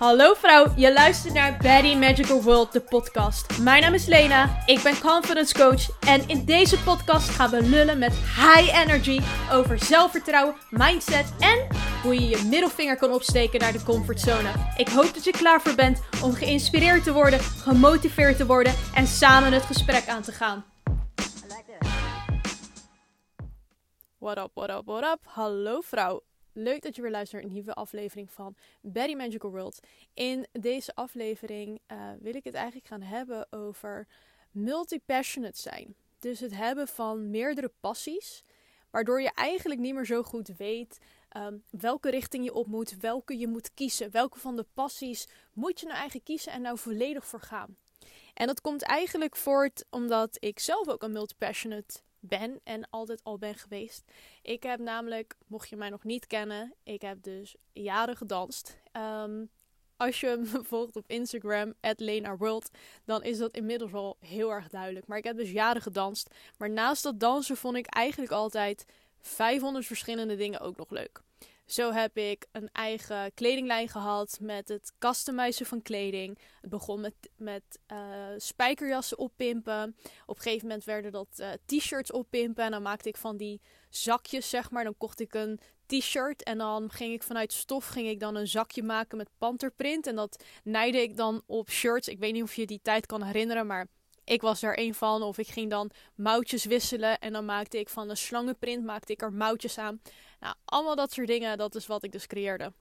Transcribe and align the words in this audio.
Hallo 0.00 0.34
vrouw, 0.34 0.66
je 0.76 0.92
luistert 0.92 1.34
naar 1.34 1.56
Betty 1.62 1.94
Magical 1.94 2.42
World, 2.42 2.72
de 2.72 2.80
podcast. 2.80 3.58
Mijn 3.58 3.82
naam 3.82 3.94
is 3.94 4.06
Lena, 4.06 4.62
ik 4.66 4.82
ben 4.82 5.00
confidence 5.00 5.54
coach 5.54 6.00
en 6.00 6.28
in 6.28 6.44
deze 6.44 6.82
podcast 6.82 7.28
gaan 7.28 7.50
we 7.50 7.62
lullen 7.62 7.98
met 7.98 8.12
high 8.12 8.80
energy 8.82 9.20
over 9.52 9.78
zelfvertrouwen, 9.78 10.54
mindset 10.70 11.32
en 11.38 11.66
hoe 12.02 12.14
je 12.14 12.28
je 12.28 12.46
middelvinger 12.50 12.96
kan 12.96 13.12
opsteken 13.12 13.60
naar 13.60 13.72
de 13.72 13.82
comfortzone. 13.82 14.50
Ik 14.76 14.88
hoop 14.88 15.14
dat 15.14 15.24
je 15.24 15.30
klaar 15.30 15.60
voor 15.60 15.74
bent 15.74 16.02
om 16.22 16.32
geïnspireerd 16.32 17.04
te 17.04 17.12
worden, 17.12 17.40
gemotiveerd 17.40 18.36
te 18.36 18.46
worden 18.46 18.74
en 18.94 19.06
samen 19.06 19.52
het 19.52 19.64
gesprek 19.64 20.08
aan 20.08 20.22
te 20.22 20.32
gaan. 20.32 20.64
What 24.18 24.38
up, 24.38 24.50
what 24.54 24.70
up, 24.70 24.82
what 24.84 25.02
up? 25.02 25.20
Hallo 25.24 25.80
vrouw. 25.80 26.22
Leuk 26.52 26.82
dat 26.82 26.96
je 26.96 27.02
weer 27.02 27.10
luistert 27.10 27.42
naar 27.42 27.50
een 27.50 27.56
nieuwe 27.56 27.74
aflevering 27.74 28.30
van 28.30 28.56
Betty 28.80 29.14
Magical 29.14 29.50
World. 29.50 29.80
In 30.14 30.46
deze 30.52 30.94
aflevering 30.94 31.80
uh, 31.92 32.10
wil 32.20 32.34
ik 32.34 32.44
het 32.44 32.54
eigenlijk 32.54 32.86
gaan 32.86 33.02
hebben 33.02 33.46
over 33.52 34.06
multi-passionate 34.50 35.60
zijn. 35.60 35.94
Dus 36.18 36.40
het 36.40 36.54
hebben 36.54 36.88
van 36.88 37.30
meerdere 37.30 37.72
passies, 37.80 38.44
waardoor 38.90 39.22
je 39.22 39.32
eigenlijk 39.34 39.80
niet 39.80 39.94
meer 39.94 40.06
zo 40.06 40.22
goed 40.22 40.48
weet 40.56 40.98
um, 41.36 41.62
welke 41.70 42.10
richting 42.10 42.44
je 42.44 42.54
op 42.54 42.66
moet, 42.66 42.96
welke 43.00 43.38
je 43.38 43.48
moet 43.48 43.74
kiezen, 43.74 44.10
welke 44.10 44.38
van 44.38 44.56
de 44.56 44.66
passies 44.74 45.28
moet 45.52 45.80
je 45.80 45.86
nou 45.86 45.98
eigenlijk 45.98 46.26
kiezen 46.26 46.52
en 46.52 46.62
nou 46.62 46.78
volledig 46.78 47.26
voor 47.26 47.40
gaan. 47.40 47.76
En 48.34 48.46
dat 48.46 48.60
komt 48.60 48.82
eigenlijk 48.82 49.36
voort 49.36 49.84
omdat 49.90 50.36
ik 50.38 50.58
zelf 50.58 50.88
ook 50.88 51.02
een 51.02 51.12
multi-passionate 51.12 52.00
ben 52.20 52.60
en 52.64 52.90
altijd 52.90 53.24
al 53.24 53.38
ben 53.38 53.54
geweest. 53.54 54.04
Ik 54.42 54.62
heb 54.62 54.80
namelijk, 54.80 55.36
mocht 55.46 55.68
je 55.68 55.76
mij 55.76 55.88
nog 55.88 56.04
niet 56.04 56.26
kennen, 56.26 56.74
ik 56.82 57.02
heb 57.02 57.22
dus 57.22 57.56
jaren 57.72 58.16
gedanst. 58.16 58.78
Um, 58.92 59.50
als 60.00 60.20
je 60.20 60.36
me 60.52 60.64
volgt 60.72 60.96
op 60.96 61.04
Instagram, 61.06 61.74
World, 62.38 62.70
dan 63.04 63.22
is 63.22 63.38
dat 63.38 63.54
inmiddels 63.54 63.92
al 63.92 64.16
heel 64.20 64.52
erg 64.52 64.68
duidelijk. 64.68 65.06
Maar 65.06 65.18
ik 65.18 65.24
heb 65.24 65.36
dus 65.36 65.50
jaren 65.50 65.82
gedanst. 65.82 66.34
Maar 66.58 66.70
naast 66.70 67.02
dat 67.02 67.20
dansen 67.20 67.56
vond 67.56 67.76
ik 67.76 67.86
eigenlijk 67.86 68.32
altijd 68.32 68.84
500 69.20 69.86
verschillende 69.86 70.36
dingen 70.36 70.60
ook 70.60 70.76
nog 70.76 70.90
leuk. 70.90 71.22
Zo 71.70 71.92
heb 71.92 72.16
ik 72.16 72.46
een 72.52 72.68
eigen 72.72 73.34
kledinglijn 73.34 73.88
gehad 73.88 74.38
met 74.40 74.68
het 74.68 74.92
customizen 74.98 75.66
van 75.66 75.82
kleding. 75.82 76.38
Het 76.60 76.70
begon 76.70 77.00
met, 77.00 77.14
met 77.36 77.62
uh, 77.92 77.98
spijkerjassen 78.36 79.18
oppimpen. 79.18 79.96
Op 80.26 80.36
een 80.36 80.42
gegeven 80.42 80.66
moment 80.66 80.84
werden 80.84 81.12
dat 81.12 81.28
uh, 81.36 81.50
t-shirts 81.66 82.12
oppimpen. 82.12 82.64
En 82.64 82.70
dan 82.70 82.82
maakte 82.82 83.08
ik 83.08 83.16
van 83.16 83.36
die 83.36 83.60
zakjes, 83.88 84.50
zeg 84.50 84.70
maar. 84.70 84.84
Dan 84.84 84.96
kocht 84.98 85.20
ik 85.20 85.34
een 85.34 85.60
t-shirt 85.86 86.42
en 86.42 86.58
dan 86.58 86.90
ging 86.90 87.12
ik 87.12 87.22
vanuit 87.22 87.52
stof 87.52 87.86
ging 87.86 88.08
ik 88.08 88.20
dan 88.20 88.36
een 88.36 88.48
zakje 88.48 88.82
maken 88.82 89.16
met 89.16 89.30
panterprint. 89.38 90.06
En 90.06 90.16
dat 90.16 90.44
naaide 90.64 91.02
ik 91.02 91.16
dan 91.16 91.42
op 91.46 91.70
shirts. 91.70 92.08
Ik 92.08 92.18
weet 92.18 92.32
niet 92.32 92.42
of 92.42 92.54
je 92.54 92.66
die 92.66 92.80
tijd 92.82 93.06
kan 93.06 93.22
herinneren, 93.22 93.66
maar 93.66 93.86
ik 94.30 94.40
was 94.40 94.62
er 94.62 94.78
een 94.78 94.94
van. 94.94 95.22
Of 95.22 95.38
ik 95.38 95.48
ging 95.48 95.70
dan 95.70 95.90
moutjes 96.14 96.64
wisselen 96.64 97.18
en 97.18 97.32
dan 97.32 97.44
maakte 97.44 97.78
ik 97.78 97.88
van 97.88 98.10
een 98.10 98.16
slangenprint 98.16 98.84
maakte 98.84 99.12
ik 99.12 99.22
er 99.22 99.32
moutjes 99.32 99.78
aan. 99.78 100.00
Nou, 100.40 100.54
allemaal 100.64 100.96
dat 100.96 101.12
soort 101.12 101.26
dingen, 101.26 101.58
dat 101.58 101.74
is 101.74 101.86
wat 101.86 102.02
ik 102.02 102.12
dus 102.12 102.26
creëerde. 102.26 102.72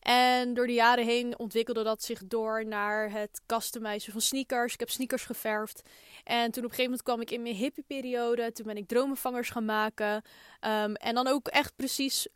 En 0.00 0.54
door 0.54 0.66
de 0.66 0.72
jaren 0.72 1.04
heen 1.04 1.38
ontwikkelde 1.38 1.82
dat 1.82 2.02
zich 2.02 2.26
door 2.26 2.66
naar 2.66 3.10
het 3.12 3.40
customizen 3.46 4.12
van 4.12 4.20
sneakers. 4.20 4.72
Ik 4.72 4.80
heb 4.80 4.90
sneakers 4.90 5.24
geverfd. 5.24 5.82
En 6.24 6.50
toen 6.50 6.64
op 6.64 6.70
een 6.70 6.76
gegeven 6.76 6.84
moment 6.84 7.02
kwam 7.02 7.20
ik 7.20 7.30
in 7.30 7.42
mijn 7.42 7.54
hippie-periode. 7.54 8.52
Toen 8.52 8.66
ben 8.66 8.76
ik 8.76 8.88
dromenvangers 8.88 9.50
gaan 9.50 9.64
maken. 9.64 10.22
Ehm, 10.60 10.92
en 10.94 11.14
dan 11.14 11.26
ook 11.26 11.48
echt 11.48 11.76
precies 11.76 12.28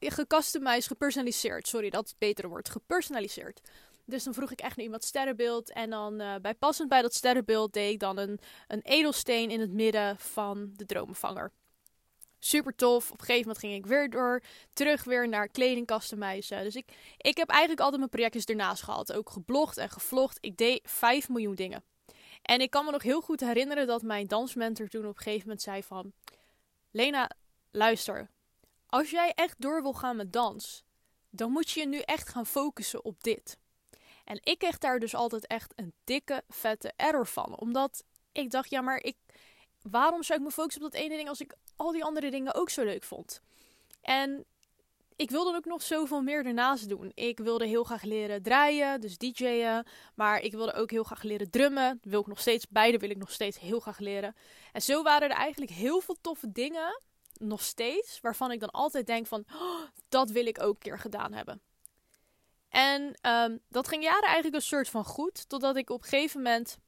gecustomized, 0.00 0.86
gepersonaliseerd. 0.86 1.68
Sorry, 1.68 1.90
dat 1.90 2.04
is 2.04 2.10
het 2.10 2.18
betere 2.18 2.48
woord. 2.48 2.68
Gepersonaliseerd. 2.68 3.60
Dus 4.10 4.24
dan 4.24 4.34
vroeg 4.34 4.50
ik 4.50 4.60
echt 4.60 4.76
naar 4.76 4.84
iemand 4.84 5.04
sterrenbeeld. 5.04 5.72
En 5.72 5.90
dan 5.90 6.20
uh, 6.20 6.34
bijpassend 6.42 6.88
bij 6.88 7.02
dat 7.02 7.14
sterrenbeeld 7.14 7.72
deed 7.72 7.92
ik 7.92 7.98
dan 7.98 8.18
een, 8.18 8.40
een 8.68 8.82
edelsteen 8.82 9.50
in 9.50 9.60
het 9.60 9.72
midden 9.72 10.18
van 10.18 10.70
de 10.76 10.86
dromenvanger. 10.86 11.52
Super 12.38 12.74
tof. 12.74 13.10
Op 13.10 13.20
een 13.20 13.26
gegeven 13.26 13.46
moment 13.46 13.58
ging 13.58 13.74
ik 13.74 13.86
weer 13.86 14.10
door. 14.10 14.42
Terug 14.72 15.04
weer 15.04 15.28
naar 15.28 15.48
kledingkasten 15.48 16.18
meisje. 16.18 16.60
Dus 16.62 16.76
ik, 16.76 16.92
ik 17.16 17.36
heb 17.36 17.48
eigenlijk 17.48 17.80
altijd 17.80 17.98
mijn 17.98 18.10
projectjes 18.10 18.44
ernaast 18.44 18.82
gehad. 18.82 19.12
Ook 19.12 19.30
geblogd 19.30 19.76
en 19.76 19.90
gevlogd. 19.90 20.38
Ik 20.40 20.56
deed 20.56 20.80
5 20.84 21.28
miljoen 21.28 21.54
dingen. 21.54 21.84
En 22.42 22.60
ik 22.60 22.70
kan 22.70 22.84
me 22.84 22.90
nog 22.90 23.02
heel 23.02 23.20
goed 23.20 23.40
herinneren 23.40 23.86
dat 23.86 24.02
mijn 24.02 24.26
dansmentor 24.26 24.88
toen 24.88 25.06
op 25.06 25.16
een 25.16 25.22
gegeven 25.22 25.42
moment 25.42 25.62
zei 25.62 25.82
van... 25.82 26.12
Lena, 26.90 27.30
luister. 27.70 28.30
Als 28.86 29.10
jij 29.10 29.32
echt 29.34 29.54
door 29.58 29.82
wil 29.82 29.92
gaan 29.92 30.16
met 30.16 30.32
dans, 30.32 30.84
dan 31.30 31.50
moet 31.50 31.70
je 31.70 31.80
je 31.80 31.86
nu 31.86 31.98
echt 31.98 32.28
gaan 32.28 32.46
focussen 32.46 33.04
op 33.04 33.22
dit. 33.22 33.58
En 34.30 34.40
ik 34.42 34.58
kreeg 34.58 34.78
daar 34.78 34.98
dus 34.98 35.14
altijd 35.14 35.46
echt 35.46 35.72
een 35.76 35.92
dikke, 36.04 36.42
vette 36.48 36.92
error 36.96 37.26
van. 37.26 37.58
Omdat 37.58 38.04
ik 38.32 38.50
dacht, 38.50 38.70
ja, 38.70 38.80
maar 38.80 39.02
ik, 39.02 39.16
waarom 39.82 40.22
zou 40.22 40.38
ik 40.38 40.44
me 40.44 40.52
focussen 40.52 40.84
op 40.84 40.92
dat 40.92 41.00
ene 41.00 41.16
ding 41.16 41.28
als 41.28 41.40
ik 41.40 41.54
al 41.76 41.92
die 41.92 42.04
andere 42.04 42.30
dingen 42.30 42.54
ook 42.54 42.70
zo 42.70 42.84
leuk 42.84 43.02
vond? 43.02 43.40
En 44.00 44.44
ik 45.16 45.30
wilde 45.30 45.56
ook 45.56 45.64
nog 45.64 45.82
zoveel 45.82 46.22
meer 46.22 46.46
ernaast 46.46 46.88
doen. 46.88 47.12
Ik 47.14 47.38
wilde 47.38 47.66
heel 47.66 47.84
graag 47.84 48.02
leren 48.02 48.42
draaien, 48.42 49.00
dus 49.00 49.18
DJ'en. 49.18 49.86
Maar 50.14 50.40
ik 50.40 50.52
wilde 50.52 50.72
ook 50.72 50.90
heel 50.90 51.04
graag 51.04 51.22
leren 51.22 51.50
drummen. 51.50 51.98
Dat 52.02 52.10
wil 52.10 52.20
ik 52.20 52.26
nog 52.26 52.40
steeds. 52.40 52.66
Beide 52.68 52.98
wil 52.98 53.10
ik 53.10 53.18
nog 53.18 53.30
steeds 53.30 53.58
heel 53.58 53.80
graag 53.80 53.98
leren. 53.98 54.36
En 54.72 54.82
zo 54.82 55.02
waren 55.02 55.30
er 55.30 55.36
eigenlijk 55.36 55.72
heel 55.72 56.00
veel 56.00 56.16
toffe 56.20 56.52
dingen. 56.52 57.00
Nog 57.38 57.62
steeds. 57.62 58.20
Waarvan 58.20 58.52
ik 58.52 58.60
dan 58.60 58.70
altijd 58.70 59.06
denk 59.06 59.26
van, 59.26 59.44
oh, 59.52 59.82
dat 60.08 60.30
wil 60.30 60.46
ik 60.46 60.62
ook 60.62 60.74
een 60.74 60.78
keer 60.78 60.98
gedaan 60.98 61.32
hebben. 61.32 61.62
En 62.70 63.02
um, 63.28 63.60
dat 63.68 63.88
ging 63.88 64.02
jaren 64.02 64.22
eigenlijk 64.22 64.54
een 64.54 64.62
soort 64.62 64.88
van 64.88 65.04
goed. 65.04 65.48
Totdat 65.48 65.76
ik 65.76 65.90
op 65.90 66.02
een 66.02 66.08
gegeven 66.08 66.42
moment 66.42 66.78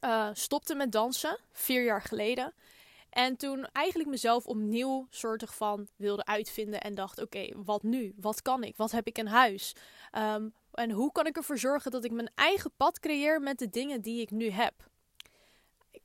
uh, 0.00 0.28
stopte 0.32 0.74
met 0.74 0.92
dansen. 0.92 1.38
Vier 1.52 1.84
jaar 1.84 2.02
geleden. 2.02 2.54
En 3.10 3.36
toen 3.36 3.66
eigenlijk 3.72 4.10
mezelf 4.10 4.46
opnieuw 4.46 5.06
soortig 5.10 5.54
van 5.54 5.88
wilde 5.96 6.24
uitvinden. 6.24 6.80
En 6.80 6.94
dacht, 6.94 7.22
oké, 7.22 7.48
wat 7.56 7.82
nu? 7.82 8.14
Wat 8.16 8.42
kan 8.42 8.64
ik? 8.64 8.76
Wat 8.76 8.90
heb 8.90 9.06
ik 9.06 9.18
in 9.18 9.26
huis? 9.26 9.74
Um, 10.12 10.54
en 10.72 10.90
hoe 10.90 11.12
kan 11.12 11.26
ik 11.26 11.36
ervoor 11.36 11.58
zorgen 11.58 11.90
dat 11.90 12.04
ik 12.04 12.12
mijn 12.12 12.30
eigen 12.34 12.72
pad 12.76 13.00
creëer 13.00 13.40
met 13.40 13.58
de 13.58 13.70
dingen 13.70 14.00
die 14.00 14.20
ik 14.20 14.30
nu 14.30 14.50
heb? 14.50 14.74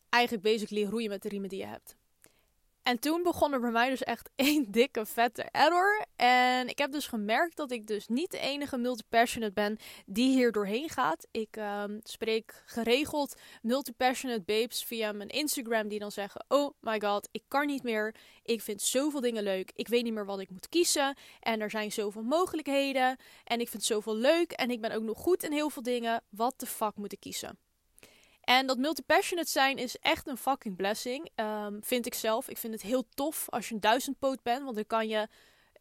Eigenlijk 0.10 0.44
basically 0.44 0.86
roeien 0.86 1.10
met 1.10 1.22
de 1.22 1.30
riemen 1.30 1.50
die 1.50 1.60
je 1.60 1.66
hebt. 1.66 1.96
En 2.90 3.00
toen 3.00 3.24
begon 3.24 3.54
er 3.54 3.60
bij 3.60 3.72
mij 3.72 3.90
dus 3.90 4.04
echt 4.04 4.30
één 4.36 4.72
dikke 4.72 5.06
vette 5.06 5.44
error. 5.52 6.06
En 6.16 6.68
ik 6.68 6.78
heb 6.78 6.92
dus 6.92 7.08
gemerkt 7.08 7.56
dat 7.56 7.72
ik 7.72 7.88
dus 7.88 8.08
niet 8.08 8.32
de 8.32 8.40
enige 8.40 8.78
multi-passionate 8.78 9.54
ben 9.54 9.78
die 10.06 10.30
hier 10.32 10.52
doorheen 10.52 10.90
gaat. 10.90 11.28
Ik 11.32 11.56
um, 11.58 12.00
spreek 12.04 12.64
geregeld 12.66 13.40
multi-passionate 13.62 14.42
babes 14.42 14.84
via 14.84 15.12
mijn 15.12 15.30
Instagram 15.30 15.88
die 15.88 16.00
dan 16.00 16.12
zeggen: 16.12 16.46
Oh 16.48 16.74
my 16.80 17.00
god, 17.02 17.30
ik 17.32 17.44
kan 17.48 17.68
niet 17.68 17.84
meer. 17.84 18.16
Ik 18.44 18.62
vind 18.62 18.82
zoveel 18.82 19.22
dingen 19.22 19.44
leuk. 19.44 19.72
Ik 19.74 19.88
weet 19.88 20.04
niet 20.04 20.14
meer 20.14 20.26
wat 20.26 20.40
ik 20.40 20.50
moet 20.50 20.70
kiezen. 20.70 21.18
En 21.40 21.62
er 21.62 21.70
zijn 21.70 21.92
zoveel 21.92 22.24
mogelijkheden. 22.24 23.18
En 23.44 23.60
ik 23.60 23.68
vind 23.68 23.84
zoveel 23.84 24.16
leuk. 24.16 24.52
En 24.52 24.72
ik 24.72 24.82
ben 24.82 24.92
ook 24.92 25.04
nog 25.04 25.18
goed 25.18 25.44
in 25.44 25.52
heel 25.52 25.70
veel 25.70 25.84
dingen. 25.84 26.24
Wat 26.30 26.54
de 26.58 26.66
fuck 26.66 26.96
moet 26.96 27.14
ik 27.14 27.20
kiezen? 27.20 27.69
En 28.50 28.68
dat 28.68 28.78
multi-passionate 28.78 29.50
zijn 29.50 29.78
is 29.78 29.98
echt 29.98 30.28
een 30.28 30.38
fucking 30.38 30.76
blessing. 30.76 31.30
Um, 31.36 31.80
vind 31.84 32.06
ik 32.06 32.14
zelf. 32.14 32.50
Ik 32.50 32.58
vind 32.58 32.74
het 32.74 32.82
heel 32.82 33.06
tof 33.14 33.50
als 33.50 33.68
je 33.68 33.74
een 33.74 33.80
duizendpoot 33.80 34.44
bent. 34.44 34.64
Want 34.64 34.76
dan 34.76 34.88
kan 34.88 35.08
je. 35.08 35.28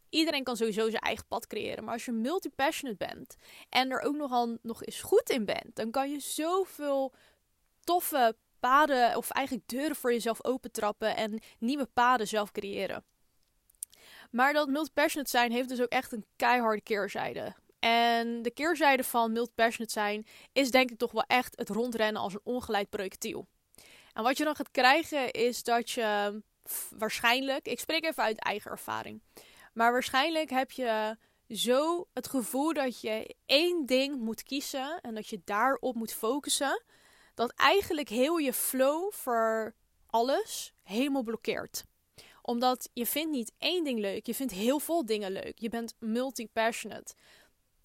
Iedereen 0.09 0.45
kan 0.45 0.57
sowieso 0.57 0.91
zijn 0.91 1.03
eigen 1.03 1.27
pad 1.27 1.47
creëren. 1.47 1.85
Maar 1.85 1.93
als 1.93 2.05
je 2.05 2.13
multi-passionate 2.13 3.07
bent. 3.07 3.37
En 3.69 3.91
er 3.91 4.01
ook 4.01 4.17
nogal 4.17 4.59
nog 4.63 4.85
eens 4.85 5.01
goed 5.01 5.31
in 5.31 5.45
bent. 5.45 5.77
Dan 5.77 5.91
kan 5.91 6.11
je 6.11 6.21
zoveel 6.21 7.13
toffe 7.85 8.37
paden. 8.61 9.17
Of 9.17 9.31
eigenlijk 9.31 9.69
deuren 9.69 9.97
voor 9.97 10.13
jezelf 10.13 10.45
opentrappen. 10.45 11.17
En 11.17 11.41
nieuwe 11.59 11.87
paden 11.87 12.29
zelf 12.29 12.53
creëren. 12.53 13.05
Maar 14.31 14.53
dat 14.53 14.69
multi-passionate 14.69 15.31
zijn 15.31 15.53
heeft 15.53 15.69
dus 15.69 15.81
ook 15.81 15.89
echt 15.89 16.13
een 16.13 16.25
keiharde 16.37 16.83
keerzijde. 16.83 17.55
En 17.79 18.43
de 18.43 18.51
keerzijde 18.51 19.05
van 19.05 19.33
multi-passionate 19.33 19.93
zijn 19.93 20.27
is 20.53 20.71
denk 20.71 20.91
ik 20.91 20.99
toch 20.99 21.13
wel 21.13 21.25
echt 21.27 21.57
het 21.57 21.69
rondrennen 21.69 22.23
als 22.23 22.35
een 22.35 22.41
ongeleid 22.45 22.91
projectiel. 22.91 23.47
En 24.13 24.23
wat 24.23 24.37
je 24.37 24.45
dan 24.45 24.57
gaat 24.57 24.71
krijgen 24.71 25.31
is 25.31 25.63
dat 25.63 25.91
je 25.91 26.43
waarschijnlijk, 26.91 27.67
ik 27.69 27.81
spreek 27.81 28.05
even 28.05 28.23
uit 28.23 28.39
eigen 28.39 28.71
ervaring, 28.71 29.23
maar 29.73 29.93
waarschijnlijk 29.93 30.51
heb 30.51 30.71
je 30.71 31.17
zo 31.49 32.09
het 32.13 32.29
gevoel 32.29 32.73
dat 32.73 33.01
je 33.01 33.35
één 33.47 33.87
ding 33.87 34.21
moet 34.21 34.43
kiezen 34.43 35.01
en 35.01 35.15
dat 35.15 35.29
je 35.29 35.41
daarop 35.45 35.95
moet 35.95 36.13
focussen, 36.13 36.83
dat 37.35 37.53
eigenlijk 37.57 38.09
heel 38.09 38.37
je 38.37 38.53
flow 38.53 39.13
voor 39.13 39.75
alles 40.07 40.73
helemaal 40.83 41.23
blokkeert 41.23 41.85
omdat 42.49 42.91
je 42.93 43.07
vindt 43.07 43.31
niet 43.31 43.53
één 43.59 43.85
ding 43.85 43.99
leuk, 43.99 44.27
je 44.27 44.35
vindt 44.35 44.53
heel 44.53 44.79
veel 44.79 45.07
dingen 45.07 45.33
leuk. 45.33 45.53
Je 45.59 45.69
bent 45.69 45.95
multi-passionate. 45.99 47.15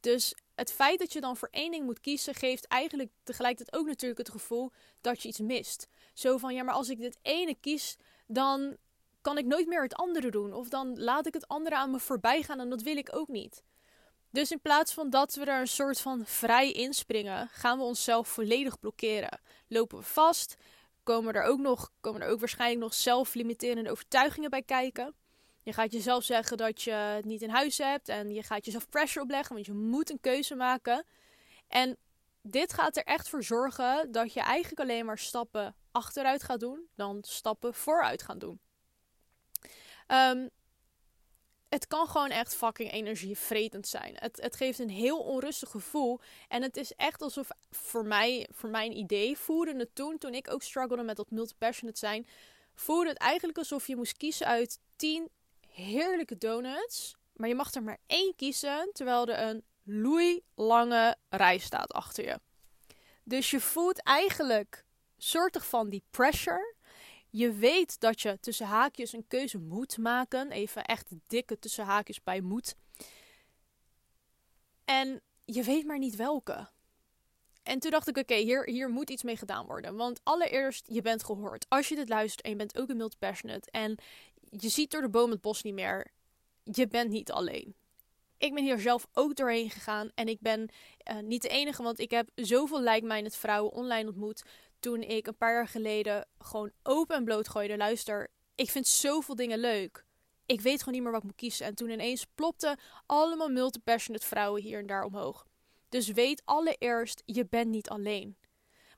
Dus 0.03 0.33
het 0.55 0.71
feit 0.71 0.99
dat 0.99 1.13
je 1.13 1.21
dan 1.21 1.37
voor 1.37 1.47
één 1.51 1.71
ding 1.71 1.85
moet 1.85 1.99
kiezen, 1.99 2.33
geeft 2.33 2.67
eigenlijk 2.67 3.09
tegelijkertijd 3.23 3.81
ook 3.81 3.87
natuurlijk 3.87 4.19
het 4.19 4.29
gevoel 4.29 4.71
dat 5.01 5.21
je 5.21 5.27
iets 5.27 5.39
mist. 5.39 5.87
Zo 6.13 6.37
van 6.37 6.53
ja, 6.53 6.63
maar 6.63 6.73
als 6.73 6.89
ik 6.89 6.99
dit 6.99 7.17
ene 7.21 7.55
kies, 7.59 7.97
dan 8.27 8.77
kan 9.21 9.37
ik 9.37 9.45
nooit 9.45 9.67
meer 9.67 9.81
het 9.81 9.95
andere 9.95 10.31
doen. 10.31 10.53
Of 10.53 10.69
dan 10.69 11.03
laat 11.03 11.27
ik 11.27 11.33
het 11.33 11.47
andere 11.47 11.75
aan 11.75 11.91
me 11.91 11.99
voorbij 11.99 12.43
gaan 12.43 12.59
en 12.59 12.69
dat 12.69 12.81
wil 12.81 12.97
ik 12.97 13.15
ook 13.15 13.27
niet. 13.27 13.63
Dus 14.29 14.51
in 14.51 14.61
plaats 14.61 14.93
van 14.93 15.09
dat 15.09 15.35
we 15.35 15.45
er 15.45 15.59
een 15.59 15.67
soort 15.67 15.99
van 15.99 16.25
vrij 16.25 16.71
inspringen, 16.71 17.47
gaan 17.47 17.77
we 17.77 17.83
onszelf 17.83 18.27
volledig 18.27 18.79
blokkeren. 18.79 19.39
Lopen 19.67 19.97
we 19.97 20.03
vast, 20.03 20.55
komen 21.03 21.33
er 21.33 21.43
ook, 21.43 21.59
nog, 21.59 21.91
komen 21.99 22.21
er 22.21 22.29
ook 22.29 22.39
waarschijnlijk 22.39 22.81
nog 22.81 22.93
zelflimiterende 22.93 23.91
overtuigingen 23.91 24.49
bij 24.49 24.63
kijken. 24.63 25.15
Je 25.63 25.73
gaat 25.73 25.91
jezelf 25.91 26.23
zeggen 26.23 26.57
dat 26.57 26.81
je 26.81 26.91
het 26.91 27.25
niet 27.25 27.41
in 27.41 27.49
huis 27.49 27.77
hebt 27.77 28.09
en 28.09 28.33
je 28.33 28.43
gaat 28.43 28.65
jezelf 28.65 28.89
pressure 28.89 29.23
opleggen, 29.23 29.53
want 29.53 29.65
je 29.65 29.73
moet 29.73 30.09
een 30.09 30.19
keuze 30.19 30.55
maken. 30.55 31.05
En 31.67 31.97
dit 32.41 32.73
gaat 32.73 32.97
er 32.97 33.03
echt 33.03 33.29
voor 33.29 33.43
zorgen 33.43 34.11
dat 34.11 34.33
je 34.33 34.41
eigenlijk 34.41 34.79
alleen 34.79 35.05
maar 35.05 35.17
stappen 35.17 35.75
achteruit 35.91 36.43
gaat 36.43 36.59
doen, 36.59 36.87
dan 36.95 37.17
stappen 37.21 37.73
vooruit 37.73 38.23
gaan 38.23 38.39
doen. 38.39 38.59
Um, 40.07 40.49
het 41.73 41.87
kan 41.87 42.07
gewoon 42.07 42.29
echt 42.29 42.55
fucking 42.55 42.91
energievretend 42.91 43.87
zijn. 43.87 44.15
Het, 44.15 44.41
het 44.41 44.55
geeft 44.55 44.79
een 44.79 44.89
heel 44.89 45.19
onrustig 45.19 45.69
gevoel. 45.69 46.19
En 46.47 46.61
het 46.61 46.77
is 46.77 46.93
echt 46.95 47.21
alsof 47.21 47.47
voor 47.71 48.05
mij, 48.05 48.47
voor 48.51 48.69
mijn 48.69 48.97
idee, 48.97 49.37
voelde 49.37 49.75
het 49.75 49.95
toen, 49.95 50.17
toen 50.17 50.33
ik 50.33 50.51
ook 50.51 50.63
struggelde 50.63 51.03
met 51.03 51.15
dat 51.15 51.31
multi-passionate 51.31 51.99
zijn, 51.99 52.27
voelde 52.75 53.09
het 53.09 53.17
eigenlijk 53.17 53.57
alsof 53.57 53.87
je 53.87 53.95
moest 53.95 54.17
kiezen 54.17 54.47
uit 54.47 54.79
10 54.95 55.29
heerlijke 55.73 56.37
donuts. 56.37 57.15
Maar 57.33 57.47
je 57.47 57.55
mag 57.55 57.73
er 57.73 57.83
maar 57.83 57.99
één 58.07 58.35
kiezen, 58.35 58.89
terwijl 58.93 59.27
er 59.27 59.49
een 59.49 59.63
loeilange 59.83 61.17
rij 61.29 61.57
staat 61.57 61.91
achter 61.91 62.25
je. 62.25 62.39
Dus 63.23 63.51
je 63.51 63.59
voelt 63.59 64.03
eigenlijk 64.03 64.85
soortig 65.17 65.67
van 65.67 65.89
die 65.89 66.03
pressure 66.09 66.73
je 67.35 67.51
weet 67.51 67.99
dat 67.99 68.21
je 68.21 68.39
tussen 68.39 68.65
haakjes 68.65 69.13
een 69.13 69.27
keuze 69.27 69.57
moet 69.57 69.97
maken. 69.97 70.51
Even 70.51 70.83
echt 70.83 71.09
dikke 71.27 71.59
tussen 71.59 71.85
haakjes 71.85 72.23
bij 72.23 72.41
moet. 72.41 72.75
En 74.85 75.21
je 75.45 75.63
weet 75.63 75.85
maar 75.85 75.97
niet 75.97 76.15
welke. 76.15 76.69
En 77.63 77.79
toen 77.79 77.91
dacht 77.91 78.07
ik, 78.07 78.17
oké, 78.17 78.35
hier, 78.35 78.63
hier 78.63 78.89
moet 78.89 79.09
iets 79.09 79.23
mee 79.23 79.37
gedaan 79.37 79.65
worden. 79.65 79.95
Want 79.95 80.19
allereerst, 80.23 80.85
je 80.87 81.01
bent 81.01 81.23
gehoord. 81.23 81.65
Als 81.69 81.87
je 81.87 81.95
dit 81.95 82.09
luistert 82.09 82.41
en 82.41 82.49
je 82.49 82.55
bent 82.55 82.77
ook 82.77 82.89
een 82.89 82.97
multi-passionate 82.97 83.71
en 83.71 83.97
je 84.57 84.69
ziet 84.69 84.91
door 84.91 85.01
de 85.01 85.09
boom 85.09 85.31
het 85.31 85.41
bos 85.41 85.61
niet 85.61 85.73
meer, 85.73 86.11
je 86.63 86.87
bent 86.87 87.09
niet 87.09 87.31
alleen. 87.31 87.75
Ik 88.37 88.53
ben 88.53 88.63
hier 88.63 88.79
zelf 88.79 89.07
ook 89.13 89.35
doorheen 89.35 89.69
gegaan 89.69 90.11
en 90.15 90.27
ik 90.27 90.39
ben 90.39 90.69
uh, 91.11 91.19
niet 91.19 91.41
de 91.41 91.47
enige, 91.47 91.83
want 91.83 91.99
ik 91.99 92.11
heb 92.11 92.29
zoveel 92.35 92.81
like-minded 92.81 93.35
vrouwen 93.35 93.71
online 93.71 94.07
ontmoet 94.07 94.43
toen 94.79 95.01
ik 95.01 95.27
een 95.27 95.37
paar 95.37 95.53
jaar 95.53 95.67
geleden 95.67 96.27
gewoon 96.37 96.71
open 96.83 97.15
en 97.15 97.23
bloot 97.23 97.49
gooide. 97.49 97.77
Luister, 97.77 98.29
ik 98.55 98.69
vind 98.69 98.87
zoveel 98.87 99.35
dingen 99.35 99.59
leuk. 99.59 100.05
Ik 100.45 100.61
weet 100.61 100.79
gewoon 100.79 100.93
niet 100.93 101.03
meer 101.03 101.11
wat 101.11 101.21
ik 101.21 101.27
moet 101.27 101.37
kiezen. 101.37 101.65
En 101.65 101.75
toen 101.75 101.89
ineens 101.89 102.25
plopten 102.35 102.79
allemaal 103.05 103.49
multi-passionate 103.49 104.25
vrouwen 104.25 104.61
hier 104.61 104.79
en 104.79 104.87
daar 104.87 105.03
omhoog. 105.03 105.47
Dus 105.89 106.07
weet 106.07 106.41
allereerst, 106.45 107.21
je 107.25 107.45
bent 107.45 107.69
niet 107.69 107.89
alleen. 107.89 108.37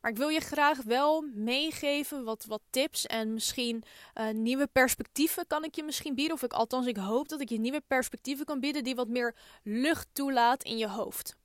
Maar 0.06 0.14
ik 0.14 0.20
wil 0.20 0.30
je 0.30 0.40
graag 0.40 0.84
wel 0.84 1.22
meegeven 1.34 2.24
wat, 2.24 2.46
wat 2.48 2.62
tips 2.70 3.06
en 3.06 3.34
misschien 3.34 3.84
uh, 4.16 4.30
nieuwe 4.30 4.68
perspectieven 4.68 5.48
kan 5.48 5.64
ik 5.64 5.76
je 5.76 5.84
misschien 5.84 6.16
bieden. 6.16 6.36
Of 6.36 6.44
ik 6.44 6.54
althans, 6.54 6.88
ik 6.88 6.98
hoop 6.98 7.30
dat 7.30 7.40
ik 7.40 7.50
je 7.50 7.60
nieuwe 7.60 7.82
perspectieven 7.88 8.46
kan 8.46 8.60
bieden 8.60 8.84
die 8.84 8.96
wat 8.96 9.08
meer 9.08 9.36
lucht 9.64 10.08
toelaat 10.14 10.64
in 10.64 10.78
je 10.78 10.88
hoofd. 10.88 11.36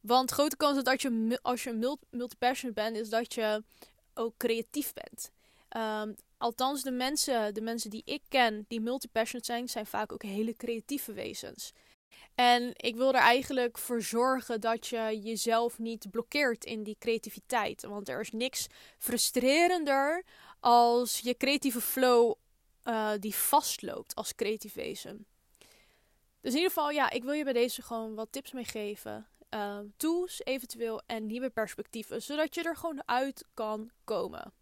Want 0.00 0.30
grote 0.30 0.56
kans 0.56 0.76
dat 0.76 0.86
als 0.86 1.02
je, 1.02 1.38
als 1.42 1.62
je 1.62 2.00
multi-passionate 2.10 2.82
bent, 2.82 2.96
is 2.96 3.08
dat 3.08 3.34
je 3.34 3.62
ook 4.14 4.34
creatief 4.36 4.92
bent. 4.92 5.30
Um, 5.76 6.16
althans, 6.38 6.82
de 6.82 6.90
mensen, 6.90 7.54
de 7.54 7.60
mensen 7.60 7.90
die 7.90 8.02
ik 8.04 8.22
ken 8.28 8.64
die 8.68 8.80
multi-passionate 8.80 9.52
zijn, 9.52 9.68
zijn 9.68 9.86
vaak 9.86 10.12
ook 10.12 10.22
hele 10.22 10.56
creatieve 10.56 11.12
wezens. 11.12 11.72
En 12.34 12.72
ik 12.76 12.96
wil 12.96 13.08
er 13.08 13.20
eigenlijk 13.20 13.78
voor 13.78 14.02
zorgen 14.02 14.60
dat 14.60 14.86
je 14.86 15.20
jezelf 15.22 15.78
niet 15.78 16.10
blokkeert 16.10 16.64
in 16.64 16.82
die 16.82 16.96
creativiteit. 16.98 17.82
Want 17.82 18.08
er 18.08 18.20
is 18.20 18.30
niks 18.30 18.66
frustrerender 18.98 20.24
als 20.60 21.18
je 21.18 21.36
creatieve 21.36 21.80
flow 21.80 22.34
uh, 22.84 23.10
die 23.18 23.34
vastloopt 23.34 24.14
als 24.14 24.34
creatief. 24.34 24.72
Dus 24.72 25.04
in 26.52 26.54
ieder 26.54 26.68
geval, 26.68 26.90
ja, 26.90 27.10
ik 27.10 27.24
wil 27.24 27.32
je 27.32 27.44
bij 27.44 27.52
deze 27.52 27.82
gewoon 27.82 28.14
wat 28.14 28.32
tips 28.32 28.52
mee 28.52 28.64
geven. 28.64 29.26
Uh, 29.54 29.78
tools 29.96 30.40
eventueel 30.44 31.02
en 31.06 31.26
nieuwe 31.26 31.50
perspectieven, 31.50 32.22
zodat 32.22 32.54
je 32.54 32.62
er 32.62 32.76
gewoon 32.76 33.02
uit 33.06 33.44
kan 33.54 33.90
komen. 34.04 34.52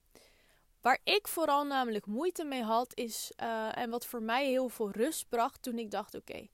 Waar 0.80 1.00
ik 1.04 1.28
vooral 1.28 1.64
namelijk 1.64 2.06
moeite 2.06 2.44
mee 2.44 2.62
had, 2.62 2.94
is 2.94 3.32
uh, 3.42 3.78
en 3.78 3.90
wat 3.90 4.06
voor 4.06 4.22
mij 4.22 4.46
heel 4.46 4.68
veel 4.68 4.90
rust 4.90 5.28
bracht 5.28 5.62
toen 5.62 5.78
ik 5.78 5.90
dacht: 5.90 6.14
oké, 6.14 6.48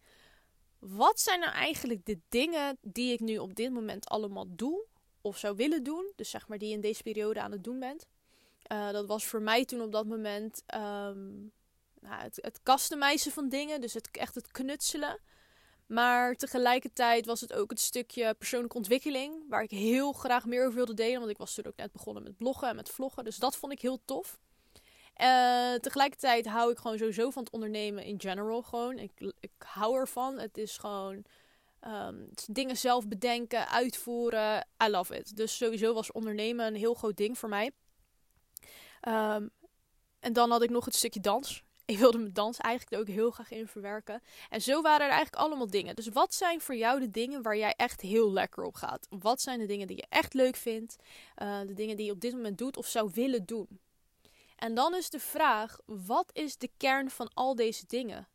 wat 0.88 1.20
zijn 1.20 1.40
nou 1.40 1.52
eigenlijk 1.52 2.06
de 2.06 2.18
dingen 2.28 2.78
die 2.80 3.12
ik 3.12 3.20
nu 3.20 3.38
op 3.38 3.54
dit 3.54 3.72
moment 3.72 4.06
allemaal 4.06 4.46
doe 4.48 4.84
of 5.20 5.38
zou 5.38 5.56
willen 5.56 5.82
doen? 5.82 6.12
Dus 6.16 6.30
zeg 6.30 6.48
maar 6.48 6.58
die 6.58 6.72
in 6.72 6.80
deze 6.80 7.02
periode 7.02 7.40
aan 7.40 7.52
het 7.52 7.64
doen 7.64 7.78
bent. 7.78 8.06
Uh, 8.72 8.90
dat 8.90 9.06
was 9.06 9.24
voor 9.24 9.42
mij 9.42 9.64
toen 9.64 9.80
op 9.80 9.92
dat 9.92 10.06
moment 10.06 10.62
um, 10.74 11.52
nou, 12.00 12.22
het, 12.22 12.38
het 12.40 12.60
customizen 12.62 13.32
van 13.32 13.48
dingen, 13.48 13.80
dus 13.80 13.94
het, 13.94 14.08
echt 14.10 14.34
het 14.34 14.50
knutselen. 14.50 15.20
Maar 15.86 16.34
tegelijkertijd 16.34 17.26
was 17.26 17.40
het 17.40 17.52
ook 17.52 17.70
het 17.70 17.80
stukje 17.80 18.34
persoonlijke 18.34 18.76
ontwikkeling. 18.76 19.44
Waar 19.48 19.62
ik 19.62 19.70
heel 19.70 20.12
graag 20.12 20.46
meer 20.46 20.62
over 20.62 20.74
wilde 20.74 20.94
delen. 20.94 21.18
Want 21.18 21.30
ik 21.30 21.38
was 21.38 21.54
toen 21.54 21.66
ook 21.66 21.76
net 21.76 21.92
begonnen 21.92 22.22
met 22.22 22.36
bloggen 22.36 22.68
en 22.68 22.76
met 22.76 22.88
vloggen. 22.88 23.24
Dus 23.24 23.36
dat 23.36 23.56
vond 23.56 23.72
ik 23.72 23.80
heel 23.80 24.00
tof. 24.04 24.40
Uh, 25.16 25.74
tegelijkertijd 25.74 26.46
hou 26.46 26.70
ik 26.70 26.78
gewoon 26.78 26.98
sowieso 26.98 27.30
van 27.30 27.42
het 27.42 27.52
ondernemen 27.52 28.04
in 28.04 28.20
general. 28.20 28.62
Gewoon. 28.62 28.98
Ik, 28.98 29.32
ik 29.40 29.52
hou 29.58 29.96
ervan. 29.96 30.38
Het 30.38 30.58
is 30.58 30.78
gewoon 30.78 31.24
um, 31.86 32.28
dingen 32.50 32.76
zelf 32.76 33.08
bedenken, 33.08 33.68
uitvoeren. 33.68 34.66
I 34.84 34.88
love 34.88 35.16
it. 35.16 35.36
Dus 35.36 35.56
sowieso 35.56 35.94
was 35.94 36.12
ondernemen 36.12 36.66
een 36.66 36.74
heel 36.74 36.94
groot 36.94 37.16
ding 37.16 37.38
voor 37.38 37.48
mij. 37.48 37.70
Um, 39.08 39.50
en 40.20 40.32
dan 40.32 40.50
had 40.50 40.62
ik 40.62 40.70
nog 40.70 40.84
het 40.84 40.94
stukje 40.94 41.20
dans 41.20 41.62
ik 41.92 41.98
wilde 41.98 42.18
mijn 42.18 42.32
dans 42.32 42.58
eigenlijk 42.58 43.02
ook 43.02 43.14
heel 43.14 43.30
graag 43.30 43.50
in 43.50 43.68
verwerken. 43.68 44.22
En 44.48 44.60
zo 44.62 44.82
waren 44.82 45.06
er 45.06 45.12
eigenlijk 45.12 45.42
allemaal 45.42 45.70
dingen. 45.70 45.94
Dus 45.94 46.08
wat 46.08 46.34
zijn 46.34 46.60
voor 46.60 46.76
jou 46.76 47.00
de 47.00 47.10
dingen 47.10 47.42
waar 47.42 47.56
jij 47.56 47.74
echt 47.76 48.00
heel 48.00 48.32
lekker 48.32 48.64
op 48.64 48.74
gaat? 48.74 49.06
Wat 49.10 49.40
zijn 49.40 49.58
de 49.58 49.66
dingen 49.66 49.86
die 49.86 49.96
je 49.96 50.06
echt 50.08 50.34
leuk 50.34 50.56
vindt? 50.56 50.96
Uh, 51.42 51.60
de 51.60 51.74
dingen 51.74 51.96
die 51.96 52.06
je 52.06 52.12
op 52.12 52.20
dit 52.20 52.32
moment 52.32 52.58
doet 52.58 52.76
of 52.76 52.86
zou 52.86 53.10
willen 53.14 53.44
doen? 53.44 53.68
En 54.62 54.74
dan 54.74 54.94
is 54.94 55.10
de 55.10 55.18
vraag: 55.18 55.78
wat 55.84 56.30
is 56.32 56.56
de 56.56 56.70
kern 56.76 57.10
van 57.10 57.30
al 57.34 57.54
deze 57.54 57.86
dingen? 57.86 58.28